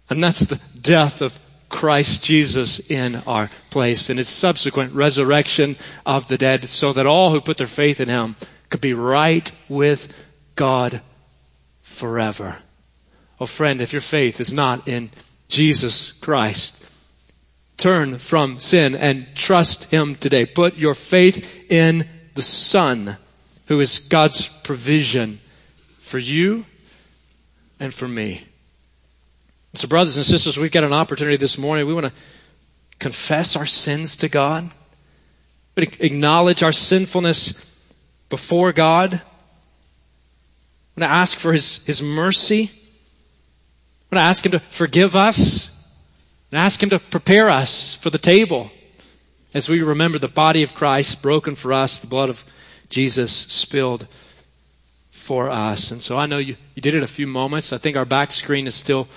And 0.10 0.21
that's 0.21 0.41
the 0.41 0.62
death 0.82 1.21
of 1.21 1.39
Christ 1.69 2.25
Jesus 2.25 2.91
in 2.91 3.15
our 3.25 3.49
place 3.69 4.10
and 4.10 4.19
its 4.19 4.27
subsequent 4.27 4.91
resurrection 4.91 5.77
of 6.06 6.27
the 6.27 6.38
dead 6.38 6.67
so 6.67 6.91
that 6.91 7.06
all 7.06 7.32
who 7.32 7.39
put 7.39 7.58
their 7.58 7.67
faith 7.67 8.01
in 8.01 8.10
him 8.10 8.36
could 8.67 8.82
be 8.82 8.93
right 8.93 9.49
with 9.69 10.13
God 10.56 10.99
forever. 11.84 12.54
Oh 13.39 13.45
friend, 13.45 13.80
if 13.80 13.93
your 13.93 14.01
faith 14.01 14.41
is 14.41 14.51
not 14.51 14.89
in 14.89 15.10
Jesus 15.47 16.13
Christ, 16.13 16.81
turn 17.82 18.20
from 18.20 18.60
sin 18.60 18.96
and 18.96 19.26
trust 19.36 19.91
him 19.91 20.15
today. 20.15 20.46
Put 20.46 20.78
your 20.78 20.94
faith 20.94 21.72
in 21.72 22.08
the 22.34 22.41
Son 22.44 23.17
who 23.67 23.80
is 23.80 24.08
God's 24.08 24.62
provision 24.62 25.39
for 26.00 26.20
you 26.20 26.63
and 27.80 27.91
for 27.91 28.08
me. 28.08 28.41
So 29.74 29.88
brothers 29.88 30.15
and 30.15 30.26
sisters, 30.26 30.60
we've 30.60 30.72
got 30.72 30.84
an 30.84 30.94
opportunity 30.94 31.38
this 31.38 31.58
morning. 31.58 31.88
We 31.88 31.94
want 31.94 32.08
to 32.08 32.13
confess 33.00 33.56
our 33.56 33.65
sins 33.65 34.17
to 34.17 34.30
God. 34.30 34.70
Acknowledge 35.76 36.62
our 36.62 36.74
sinfulness 36.74 37.54
before 38.30 38.74
God. 38.74 39.13
We 39.13 39.17
want 41.02 41.12
to 41.12 41.17
ask 41.17 41.38
for 41.38 41.52
His, 41.52 41.86
His 41.86 42.04
mercy. 42.04 42.70
We 44.12 44.17
want 44.17 44.24
to 44.24 44.30
ask 44.30 44.46
Him 44.46 44.52
to 44.52 44.60
forgive 44.60 45.15
us 45.15 45.81
and 46.51 46.59
ask 46.59 46.81
Him 46.81 46.89
to 46.89 46.99
prepare 46.99 47.49
us 47.49 47.95
for 47.95 48.09
the 48.09 48.17
table 48.17 48.69
as 49.53 49.69
we 49.69 49.81
remember 49.81 50.19
the 50.19 50.27
body 50.27 50.63
of 50.63 50.73
Christ 50.73 51.21
broken 51.21 51.55
for 51.55 51.73
us, 51.73 51.99
the 51.99 52.07
blood 52.07 52.29
of 52.29 52.43
Jesus 52.89 53.31
spilled 53.31 54.07
for 55.09 55.49
us. 55.49 55.91
And 55.91 56.01
so 56.01 56.17
I 56.17 56.25
know 56.25 56.37
you, 56.37 56.55
you 56.75 56.81
did 56.81 56.95
it 56.95 57.03
a 57.03 57.07
few 57.07 57.27
moments. 57.27 57.73
I 57.73 57.77
think 57.77 57.97
our 57.97 58.05
back 58.05 58.31
screen 58.31 58.67
is 58.67 58.75
still 58.75 59.07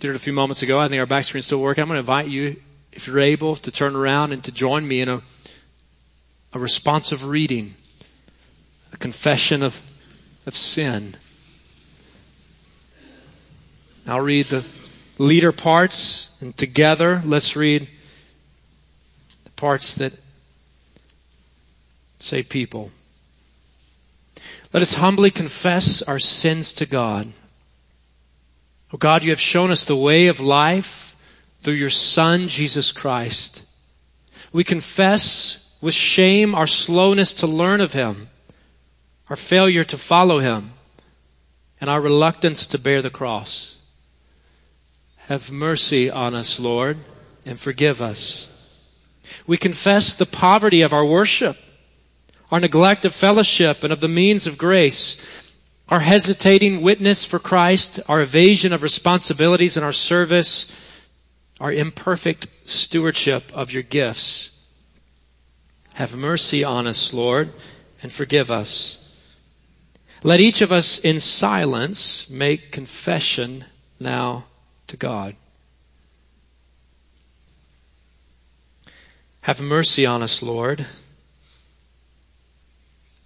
did 0.00 0.10
it 0.10 0.16
a 0.16 0.20
few 0.20 0.32
moments 0.32 0.62
ago. 0.62 0.80
I 0.80 0.88
think 0.88 1.00
our 1.00 1.06
back 1.06 1.24
screen 1.24 1.40
is 1.40 1.46
still 1.46 1.60
working. 1.60 1.82
I'm 1.82 1.88
going 1.88 1.96
to 1.96 2.00
invite 2.00 2.28
you, 2.28 2.56
if 2.90 3.06
you're 3.06 3.20
able, 3.20 3.56
to 3.56 3.70
turn 3.70 3.94
around 3.94 4.32
and 4.32 4.42
to 4.44 4.52
join 4.52 4.86
me 4.86 5.02
in 5.02 5.10
a, 5.10 5.20
a 6.54 6.58
responsive 6.58 7.24
reading, 7.24 7.74
a 8.94 8.96
confession 8.96 9.62
of, 9.62 9.78
of 10.46 10.54
sin. 10.54 11.14
I'll 14.06 14.22
read 14.22 14.46
the 14.46 14.79
leader 15.20 15.52
parts, 15.52 16.40
and 16.40 16.56
together 16.56 17.20
let's 17.26 17.54
read 17.54 17.86
the 19.44 19.50
parts 19.50 19.96
that 19.96 20.18
say 22.18 22.42
people. 22.42 22.90
Let 24.72 24.82
us 24.82 24.94
humbly 24.94 25.30
confess 25.30 26.00
our 26.00 26.18
sins 26.18 26.74
to 26.74 26.86
God. 26.86 27.30
Oh 28.94 28.96
God, 28.96 29.22
you 29.22 29.30
have 29.30 29.40
shown 29.40 29.70
us 29.70 29.84
the 29.84 29.94
way 29.94 30.28
of 30.28 30.40
life 30.40 31.14
through 31.60 31.74
your 31.74 31.90
Son, 31.90 32.48
Jesus 32.48 32.90
Christ. 32.90 33.68
We 34.54 34.64
confess 34.64 35.78
with 35.82 35.92
shame 35.92 36.54
our 36.54 36.66
slowness 36.66 37.34
to 37.34 37.46
learn 37.46 37.82
of 37.82 37.92
Him, 37.92 38.16
our 39.28 39.36
failure 39.36 39.84
to 39.84 39.98
follow 39.98 40.38
Him, 40.38 40.70
and 41.78 41.90
our 41.90 42.00
reluctance 42.00 42.68
to 42.68 42.78
bear 42.78 43.02
the 43.02 43.10
cross. 43.10 43.79
Have 45.30 45.52
mercy 45.52 46.10
on 46.10 46.34
us, 46.34 46.58
Lord, 46.58 46.96
and 47.46 47.56
forgive 47.56 48.02
us. 48.02 48.48
We 49.46 49.58
confess 49.58 50.16
the 50.16 50.26
poverty 50.26 50.82
of 50.82 50.92
our 50.92 51.04
worship, 51.04 51.56
our 52.50 52.58
neglect 52.58 53.04
of 53.04 53.14
fellowship 53.14 53.84
and 53.84 53.92
of 53.92 54.00
the 54.00 54.08
means 54.08 54.48
of 54.48 54.58
grace, 54.58 55.56
our 55.88 56.00
hesitating 56.00 56.82
witness 56.82 57.24
for 57.24 57.38
Christ, 57.38 58.00
our 58.08 58.20
evasion 58.20 58.72
of 58.72 58.82
responsibilities 58.82 59.76
in 59.76 59.84
our 59.84 59.92
service, 59.92 61.06
our 61.60 61.72
imperfect 61.72 62.48
stewardship 62.68 63.52
of 63.54 63.70
your 63.70 63.84
gifts. 63.84 64.68
Have 65.94 66.16
mercy 66.16 66.64
on 66.64 66.88
us, 66.88 67.14
Lord, 67.14 67.50
and 68.02 68.10
forgive 68.10 68.50
us. 68.50 69.36
Let 70.24 70.40
each 70.40 70.62
of 70.62 70.72
us 70.72 71.04
in 71.04 71.20
silence 71.20 72.28
make 72.30 72.72
confession 72.72 73.64
now 74.00 74.46
to 74.90 74.96
God. 74.96 75.34
Have 79.42 79.62
mercy 79.62 80.04
on 80.04 80.22
us, 80.22 80.42
Lord, 80.42 80.84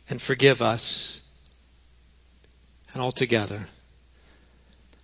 and 0.09 0.21
forgive 0.21 0.63
us 0.63 1.21
and 2.93 3.03
altogether. 3.03 3.67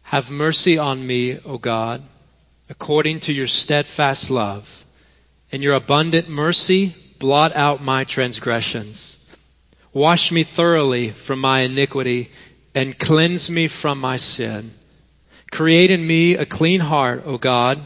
Have 0.03 0.31
mercy 0.31 0.77
on 0.77 1.05
me, 1.05 1.39
O 1.47 1.57
God, 1.57 2.03
according 2.69 3.21
to 3.21 3.33
your 3.33 3.47
steadfast 3.47 4.31
love. 4.31 4.85
In 5.51 5.63
your 5.63 5.75
abundant 5.75 6.29
mercy, 6.29 6.93
blot 7.19 7.57
out 7.57 7.83
my 7.83 8.05
transgressions. 8.05 9.17
Wash 9.93 10.31
me 10.31 10.43
thoroughly 10.43 11.11
from 11.11 11.41
my 11.41 11.61
iniquity 11.61 12.31
and 12.75 12.97
cleanse 12.97 13.51
me 13.51 13.67
from 13.67 13.99
my 13.99 14.19
sin. 14.19 14.71
Create 15.51 15.91
in 15.91 16.07
me 16.07 16.35
a 16.35 16.47
clean 16.47 16.81
heart, 16.81 17.23
O 17.27 17.39
God, 17.39 17.79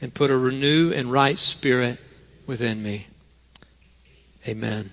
and 0.00 0.12
put 0.12 0.30
a 0.30 0.36
renew 0.36 0.92
and 0.92 1.10
right 1.10 1.38
spirit 1.38 1.98
within 2.46 2.82
me. 2.82 3.06
Amen. 4.46 4.90